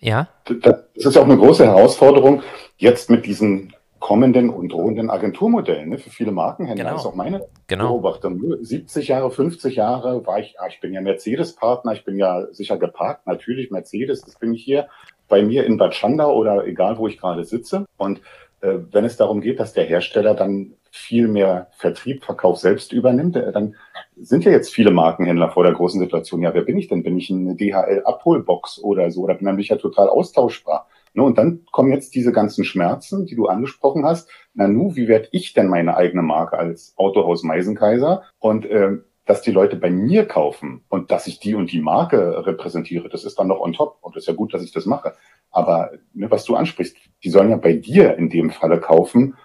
[0.00, 0.28] ja.
[0.44, 2.42] Das ist ja auch eine große Herausforderung,
[2.78, 5.90] jetzt mit diesen kommenden und drohenden Agenturmodellen.
[5.90, 5.98] Ne?
[5.98, 6.96] Für viele Markenhändler genau.
[6.96, 7.88] ist auch meine genau.
[7.88, 8.40] Beobachtung.
[8.60, 12.78] 70 Jahre, 50 Jahre war ich, ah, ich bin ja Mercedes-Partner, ich bin ja sicher
[12.78, 14.88] geparkt, natürlich Mercedes, das bin ich hier
[15.28, 17.84] bei mir in Bad Schandau oder egal, wo ich gerade sitze.
[17.98, 18.20] Und
[18.62, 23.36] äh, wenn es darum geht, dass der Hersteller dann viel mehr Vertrieb, Verkauf selbst übernimmt,
[23.36, 23.76] äh, dann
[24.22, 26.42] sind ja jetzt viele Markenhändler vor der großen Situation.
[26.42, 27.02] Ja, wer bin ich denn?
[27.02, 29.22] Bin ich eine DHL-Abholbox oder so?
[29.22, 30.86] Oder bin ich ja total austauschbar?
[31.12, 34.28] Ne, und dann kommen jetzt diese ganzen Schmerzen, die du angesprochen hast.
[34.54, 38.22] Na nu, wie werde ich denn meine eigene Marke als Autohaus Meisenkaiser?
[38.38, 42.46] Und äh, dass die Leute bei mir kaufen und dass ich die und die Marke
[42.46, 43.98] repräsentiere, das ist dann noch on top.
[44.00, 45.14] Und das ist ja gut, dass ich das mache.
[45.50, 49.36] Aber ne, was du ansprichst, die sollen ja bei dir in dem Falle kaufen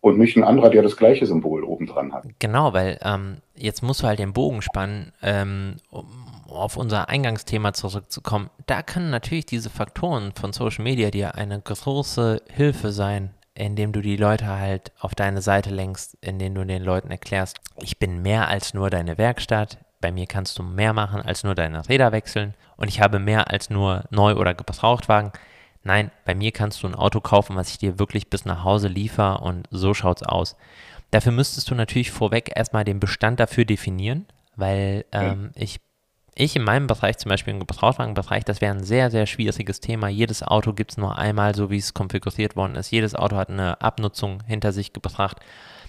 [0.00, 2.24] und nicht ein anderer, der das gleiche Symbol obendran hat.
[2.38, 6.06] Genau, weil ähm, jetzt musst du halt den Bogen spannen, ähm, um
[6.50, 8.50] auf unser Eingangsthema zurückzukommen.
[8.66, 14.00] Da können natürlich diese Faktoren von Social Media dir eine große Hilfe sein, indem du
[14.00, 18.48] die Leute halt auf deine Seite lenkst, indem du den Leuten erklärst, ich bin mehr
[18.48, 22.54] als nur deine Werkstatt, bei mir kannst du mehr machen als nur deine Räder wechseln
[22.76, 25.32] und ich habe mehr als nur Neu- oder Gebrauchtwagen.
[25.82, 28.88] Nein, bei mir kannst du ein Auto kaufen, was ich dir wirklich bis nach Hause
[28.88, 30.56] liefere und so schaut's aus.
[31.10, 34.26] Dafür müsstest du natürlich vorweg erstmal den Bestand dafür definieren,
[34.56, 35.80] weil ähm, ich,
[36.34, 40.08] ich in meinem Bereich, zum Beispiel im Gebrauchtwagenbereich, das wäre ein sehr, sehr schwieriges Thema.
[40.08, 42.90] Jedes Auto gibt es nur einmal, so wie es konfiguriert worden ist.
[42.90, 45.38] Jedes Auto hat eine Abnutzung hinter sich gebracht.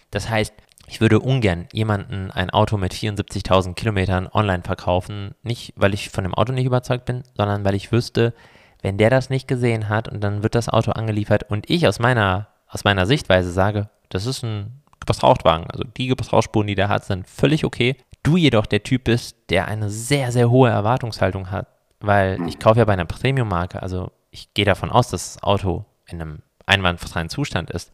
[0.09, 0.53] Das heißt,
[0.87, 5.35] Ich würde ungern jemanden ein Auto mit 74.000 Kilometern online verkaufen.
[5.41, 8.33] Nicht, weil ich von dem Auto nicht überzeugt bin, sondern weil ich wüsste,
[8.81, 11.99] wenn der das nicht gesehen hat und dann wird das Auto angeliefert und ich aus
[11.99, 17.05] meiner, aus meiner Sichtweise sage, das ist ein Gebrauchtwagen, also die Gebrauchsspuren, die der hat,
[17.05, 17.95] sind völlig okay.
[18.23, 21.67] Du jedoch der Typ bist, der eine sehr, sehr hohe Erwartungshaltung hat,
[21.99, 25.85] weil ich kaufe ja bei einer Premium-Marke, also ich gehe davon aus, dass das Auto
[26.07, 27.91] in einem einwandfreien Zustand ist.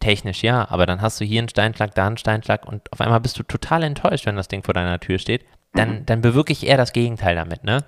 [0.00, 3.20] Technisch ja, aber dann hast du hier einen Steinschlag, da einen Steinschlag und auf einmal
[3.20, 5.44] bist du total enttäuscht, wenn das Ding vor deiner Tür steht.
[5.72, 7.84] Dann, dann bewirke ich eher das Gegenteil damit, ne?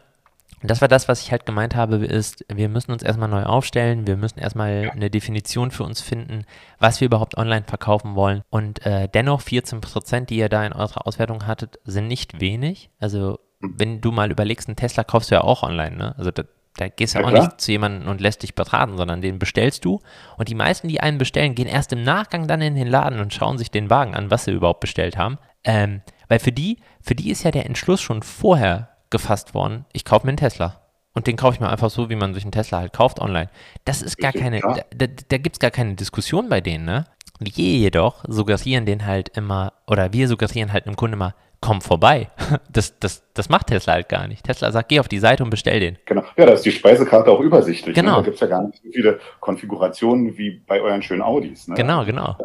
[0.61, 3.45] Und das war das, was ich halt gemeint habe, ist, wir müssen uns erstmal neu
[3.45, 6.45] aufstellen, wir müssen erstmal eine Definition für uns finden,
[6.81, 8.43] was wir überhaupt online verkaufen wollen.
[8.51, 12.91] Und äh, dennoch 14 Prozent, die ihr da in eurer Auswertung hattet, sind nicht wenig.
[12.99, 16.15] Also wenn du mal überlegst, einen Tesla kaufst du ja auch online, ne?
[16.19, 16.45] Also da,
[16.77, 17.45] da gehst du ja, auch klar.
[17.45, 20.01] nicht zu jemandem und lässt dich beraten, sondern den bestellst du.
[20.37, 23.33] Und die meisten, die einen bestellen, gehen erst im Nachgang dann in den Laden und
[23.33, 25.39] schauen sich den Wagen an, was sie überhaupt bestellt haben.
[25.65, 30.05] Ähm, weil für die, für die ist ja der Entschluss schon vorher gefasst worden, ich
[30.05, 30.81] kaufe mir einen Tesla.
[31.15, 33.49] Und den kaufe ich mir einfach so, wie man sich einen Tesla halt kauft online.
[33.85, 37.07] Das ist gar keine, da, da, da gibt es gar keine Diskussion bei denen, ne?
[37.41, 42.29] Wir jedoch suggerieren den halt immer, oder wir suggerieren halt einem Kunden immer, komm vorbei.
[42.71, 44.45] Das, das, das macht Tesla halt gar nicht.
[44.45, 45.99] Tesla sagt, geh auf die Seite und bestell den.
[46.05, 46.23] Genau.
[46.37, 47.97] Ja, da ist die Speisekarte auch übersichtlich.
[47.97, 48.03] Ne?
[48.03, 48.19] Genau.
[48.19, 48.23] Ne?
[48.23, 51.67] Da gibt es ja gar nicht so viele Konfigurationen wie bei euren schönen Audis.
[51.67, 51.75] Ne?
[51.75, 52.37] Genau, genau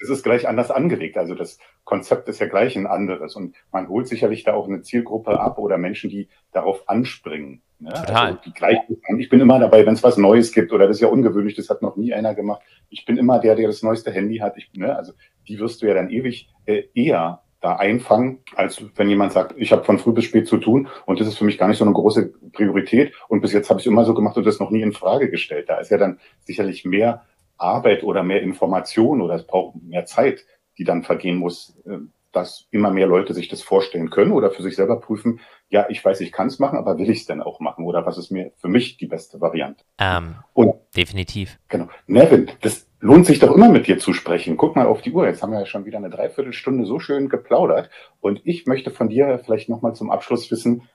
[0.00, 1.18] es ist gleich anders angelegt.
[1.18, 3.36] Also das Konzept ist ja gleich ein anderes.
[3.36, 7.62] Und man holt sicherlich da auch eine Zielgruppe ab oder Menschen, die darauf anspringen.
[7.78, 7.90] Ne?
[7.92, 8.28] Total.
[8.28, 8.78] Also die gleich,
[9.18, 11.68] ich bin immer dabei, wenn es was Neues gibt oder das ist ja ungewöhnlich, das
[11.68, 12.62] hat noch nie einer gemacht.
[12.88, 14.56] Ich bin immer der, der das neueste Handy hat.
[14.56, 14.96] Ich, ne?
[14.96, 15.12] Also
[15.48, 19.70] die wirst du ja dann ewig äh, eher da einfangen, als wenn jemand sagt, ich
[19.70, 21.84] habe von früh bis spät zu tun und das ist für mich gar nicht so
[21.84, 24.80] eine große Priorität und bis jetzt habe ich immer so gemacht und das noch nie
[24.80, 25.68] in Frage gestellt.
[25.68, 27.26] Da ist ja dann sicherlich mehr
[27.60, 30.44] Arbeit oder mehr Information oder es braucht mehr Zeit,
[30.78, 31.98] die dann vergehen muss, äh,
[32.32, 36.04] dass immer mehr Leute sich das vorstellen können oder für sich selber prüfen, ja, ich
[36.04, 38.30] weiß, ich kann es machen, aber will ich es denn auch machen oder was ist
[38.30, 39.84] mir für mich die beste Variante?
[39.98, 41.58] Ähm, Und definitiv.
[41.68, 41.88] Genau.
[42.06, 44.56] Nevin, das lohnt sich doch immer mit dir zu sprechen.
[44.56, 45.26] Guck mal auf die Uhr.
[45.26, 47.90] Jetzt haben wir ja schon wieder eine Dreiviertelstunde so schön geplaudert.
[48.20, 50.88] Und ich möchte von dir vielleicht nochmal zum Abschluss wissen,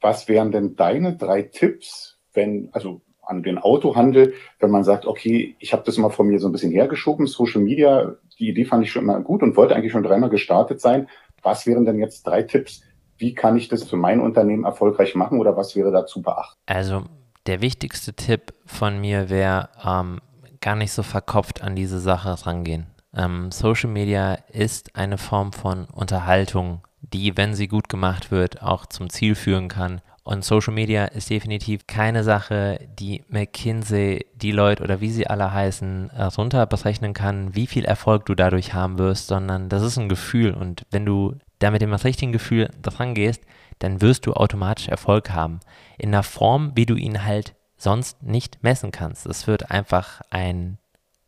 [0.00, 5.56] was wären denn deine drei Tipps, wenn, also an den Autohandel, wenn man sagt, okay,
[5.58, 8.84] ich habe das immer von mir so ein bisschen hergeschoben, Social Media, die Idee fand
[8.84, 11.08] ich schon immer gut und wollte eigentlich schon dreimal gestartet sein.
[11.42, 12.82] Was wären denn jetzt drei Tipps?
[13.16, 16.60] Wie kann ich das für mein Unternehmen erfolgreich machen oder was wäre da beachten?
[16.66, 17.04] Also
[17.46, 20.20] der wichtigste Tipp von mir wäre, ähm,
[20.60, 22.86] gar nicht so verkopft an diese Sache rangehen.
[23.14, 28.86] Ähm, Social Media ist eine Form von Unterhaltung, die, wenn sie gut gemacht wird, auch
[28.86, 35.00] zum Ziel führen kann und Social Media ist definitiv keine Sache, die McKinsey, Deloitte oder
[35.00, 39.68] wie sie alle heißen, äh, runterberechnen kann, wie viel Erfolg du dadurch haben wirst, sondern
[39.68, 40.54] das ist ein Gefühl.
[40.54, 43.42] Und wenn du da mit dem richtigen Gefühl dran gehst,
[43.80, 45.58] dann wirst du automatisch Erfolg haben.
[45.98, 49.26] In einer Form, wie du ihn halt sonst nicht messen kannst.
[49.26, 50.78] Es wird einfach ein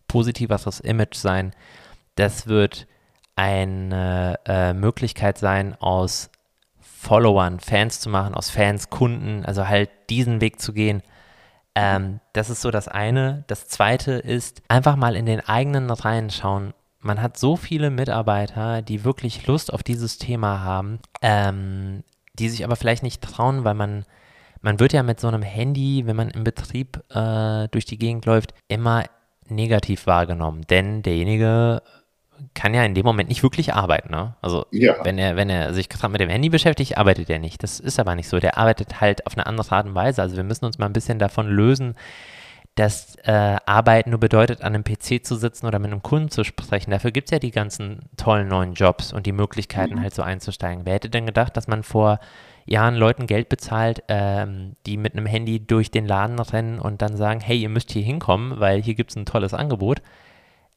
[0.06, 1.52] positiveres Image sein.
[2.14, 2.86] Das wird
[3.34, 6.30] eine äh, Möglichkeit sein, aus
[7.04, 11.02] Followern, Fans zu machen, aus Fans Kunden, also halt diesen Weg zu gehen.
[11.74, 13.44] Ähm, das ist so das eine.
[13.46, 16.72] Das zweite ist einfach mal in den eigenen Reihen schauen.
[17.00, 22.02] Man hat so viele Mitarbeiter, die wirklich Lust auf dieses Thema haben, ähm,
[22.38, 24.06] die sich aber vielleicht nicht trauen, weil man,
[24.62, 28.24] man wird ja mit so einem Handy, wenn man im Betrieb äh, durch die Gegend
[28.24, 29.04] läuft, immer
[29.48, 30.62] negativ wahrgenommen.
[30.70, 31.82] Denn derjenige
[32.54, 34.10] kann ja in dem Moment nicht wirklich arbeiten.
[34.10, 34.34] Ne?
[34.42, 34.96] Also ja.
[35.04, 37.62] wenn er, wenn er sich gerade mit dem Handy beschäftigt, arbeitet er nicht.
[37.62, 38.40] Das ist aber nicht so.
[38.40, 40.22] Der arbeitet halt auf eine andere Art und Weise.
[40.22, 41.94] Also wir müssen uns mal ein bisschen davon lösen,
[42.74, 46.42] dass äh, Arbeit nur bedeutet, an einem PC zu sitzen oder mit einem Kunden zu
[46.42, 46.90] sprechen.
[46.90, 50.02] Dafür gibt es ja die ganzen tollen neuen Jobs und die Möglichkeiten mhm.
[50.02, 50.84] halt so einzusteigen.
[50.84, 52.18] Wer hätte denn gedacht, dass man vor
[52.66, 57.16] Jahren Leuten Geld bezahlt, ähm, die mit einem Handy durch den Laden rennen und dann
[57.16, 60.02] sagen, hey, ihr müsst hier hinkommen, weil hier gibt es ein tolles Angebot.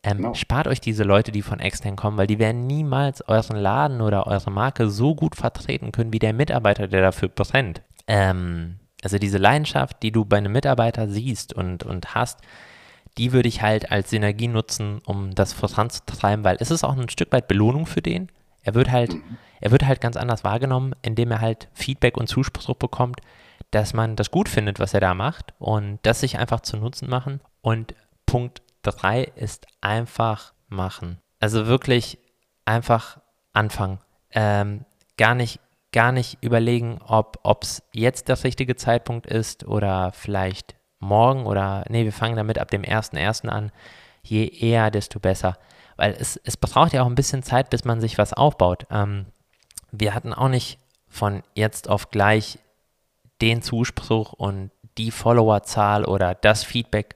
[0.04, 0.34] Ähm, genau.
[0.34, 4.28] Spart euch diese Leute, die von extern kommen, weil die werden niemals euren Laden oder
[4.28, 7.82] eure Marke so gut vertreten können wie der Mitarbeiter, der dafür brennt.
[8.08, 12.40] Ähm, also diese Leidenschaft, die du bei einem Mitarbeiter siehst und, und hast,
[13.18, 17.10] die würde ich halt als Synergie nutzen, um das voranzutreiben, weil es ist auch ein
[17.10, 18.30] Stück weit Belohnung für den.
[18.64, 19.38] Er wird halt, mhm.
[19.60, 23.22] er wird halt ganz anders wahrgenommen, indem er halt Feedback und Zuspruch bekommt,
[23.72, 27.10] dass man das gut findet, was er da macht und das sich einfach zu Nutzen
[27.10, 27.42] machen.
[27.62, 27.96] Und
[28.26, 28.62] Punkt
[28.92, 31.20] drei ist einfach machen.
[31.40, 32.18] Also wirklich
[32.66, 33.20] einfach
[33.54, 34.00] anfangen.
[34.32, 34.86] Ähm,
[35.18, 35.60] gar nicht,
[35.92, 42.04] gar nicht überlegen, ob es jetzt der richtige Zeitpunkt ist oder vielleicht morgen oder nee,
[42.04, 43.48] wir fangen damit ab dem 1.1.
[43.48, 43.72] an.
[44.24, 45.58] Je eher, desto besser.
[45.96, 48.86] weil es, es braucht ja auch ein bisschen Zeit, bis man sich was aufbaut.
[48.92, 49.28] Ähm,
[49.92, 52.60] wir hatten auch nicht von jetzt auf gleich
[53.42, 57.16] den Zuspruch und die Followerzahl oder das Feedback,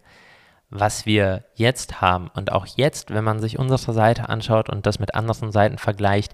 [0.71, 2.29] was wir jetzt haben.
[2.33, 6.33] Und auch jetzt, wenn man sich unsere Seite anschaut und das mit anderen Seiten vergleicht,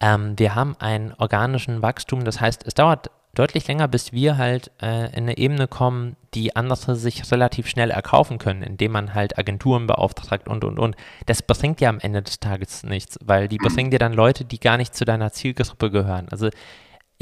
[0.00, 2.24] ähm, wir haben einen organischen Wachstum.
[2.24, 6.54] Das heißt, es dauert deutlich länger, bis wir halt äh, in eine Ebene kommen, die
[6.54, 10.96] andere sich relativ schnell erkaufen können, indem man halt Agenturen beauftragt und, und, und.
[11.26, 14.60] Das bringt ja am Ende des Tages nichts, weil die bringen dir dann Leute, die
[14.60, 16.28] gar nicht zu deiner Zielgruppe gehören.
[16.30, 16.50] Also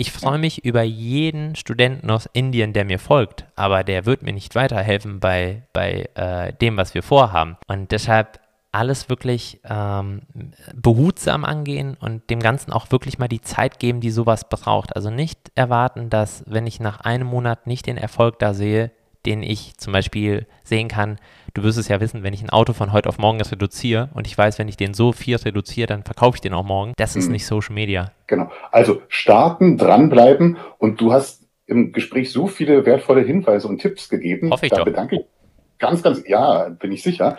[0.00, 4.32] ich freue mich über jeden Studenten aus Indien, der mir folgt, aber der wird mir
[4.32, 7.58] nicht weiterhelfen bei, bei äh, dem, was wir vorhaben.
[7.66, 8.40] Und deshalb
[8.72, 10.22] alles wirklich ähm,
[10.74, 14.96] behutsam angehen und dem Ganzen auch wirklich mal die Zeit geben, die sowas braucht.
[14.96, 18.92] Also nicht erwarten, dass wenn ich nach einem Monat nicht den Erfolg da sehe,
[19.26, 21.18] den ich zum Beispiel sehen kann,
[21.54, 24.26] du wirst es ja wissen, wenn ich ein Auto von heute auf morgen reduziere und
[24.26, 26.92] ich weiß, wenn ich den so viel reduziere, dann verkaufe ich den auch morgen.
[26.96, 27.32] Das ist mhm.
[27.32, 28.12] nicht Social Media.
[28.26, 28.50] Genau.
[28.70, 34.50] Also starten, dranbleiben und du hast im Gespräch so viele wertvolle Hinweise und Tipps gegeben.
[34.50, 34.84] Hoffe ich da doch.
[34.84, 35.22] bedanke ich
[35.80, 37.36] ganz, ganz, ja, bin ich sicher.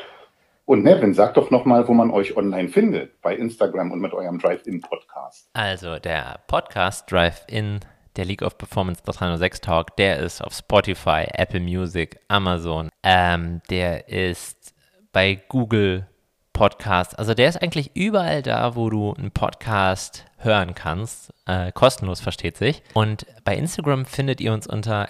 [0.66, 4.40] Und Nevin, sag doch nochmal, wo man euch online findet, bei Instagram und mit eurem
[4.40, 5.50] Drive-In-Podcast.
[5.54, 7.80] Also der Podcast Drive-In,
[8.16, 12.90] der League of Performance 306 Talk, der ist auf Spotify, Apple Music, Amazon.
[13.04, 14.74] Ähm, der ist
[15.12, 16.08] bei Google
[16.54, 17.18] Podcast.
[17.18, 21.34] Also der ist eigentlich überall da, wo du einen Podcast hören kannst.
[21.46, 22.84] Äh, kostenlos versteht sich.
[22.94, 25.10] Und bei Instagram findet ihr uns unter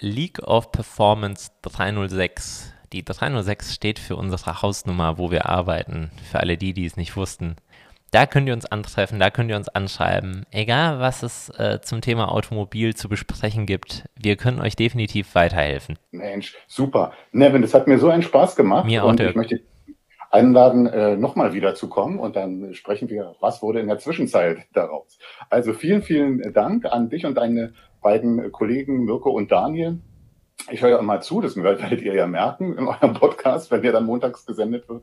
[0.00, 2.72] League of Performance 306.
[2.92, 7.16] Die 306 steht für unsere Hausnummer, wo wir arbeiten, für alle die, die es nicht
[7.16, 7.56] wussten.
[8.12, 10.44] Da könnt ihr uns antreffen, da könnt ihr uns anschreiben.
[10.50, 15.96] Egal, was es äh, zum Thema Automobil zu besprechen gibt, wir können euch definitiv weiterhelfen.
[16.10, 17.12] Mensch, super.
[17.30, 18.86] Nevin, das hat mir so einen Spaß gemacht.
[18.86, 19.60] Mir auch, und ich möchte
[20.32, 24.66] einladen, äh, nochmal wieder zu kommen und dann sprechen wir, was wurde in der Zwischenzeit
[24.72, 25.18] daraus.
[25.48, 30.00] Also vielen, vielen Dank an dich und deine beiden Kollegen Mirko und Daniel.
[30.68, 33.92] Ich höre ja immer zu, das werdet ihr ja merken in eurem Podcast, wenn der
[33.92, 35.02] dann montags gesendet wird.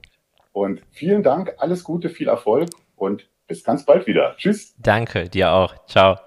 [0.52, 4.36] Und vielen Dank, alles Gute, viel Erfolg und bis ganz bald wieder.
[4.38, 4.76] Tschüss.
[4.78, 5.74] Danke, dir auch.
[5.88, 6.18] Ciao.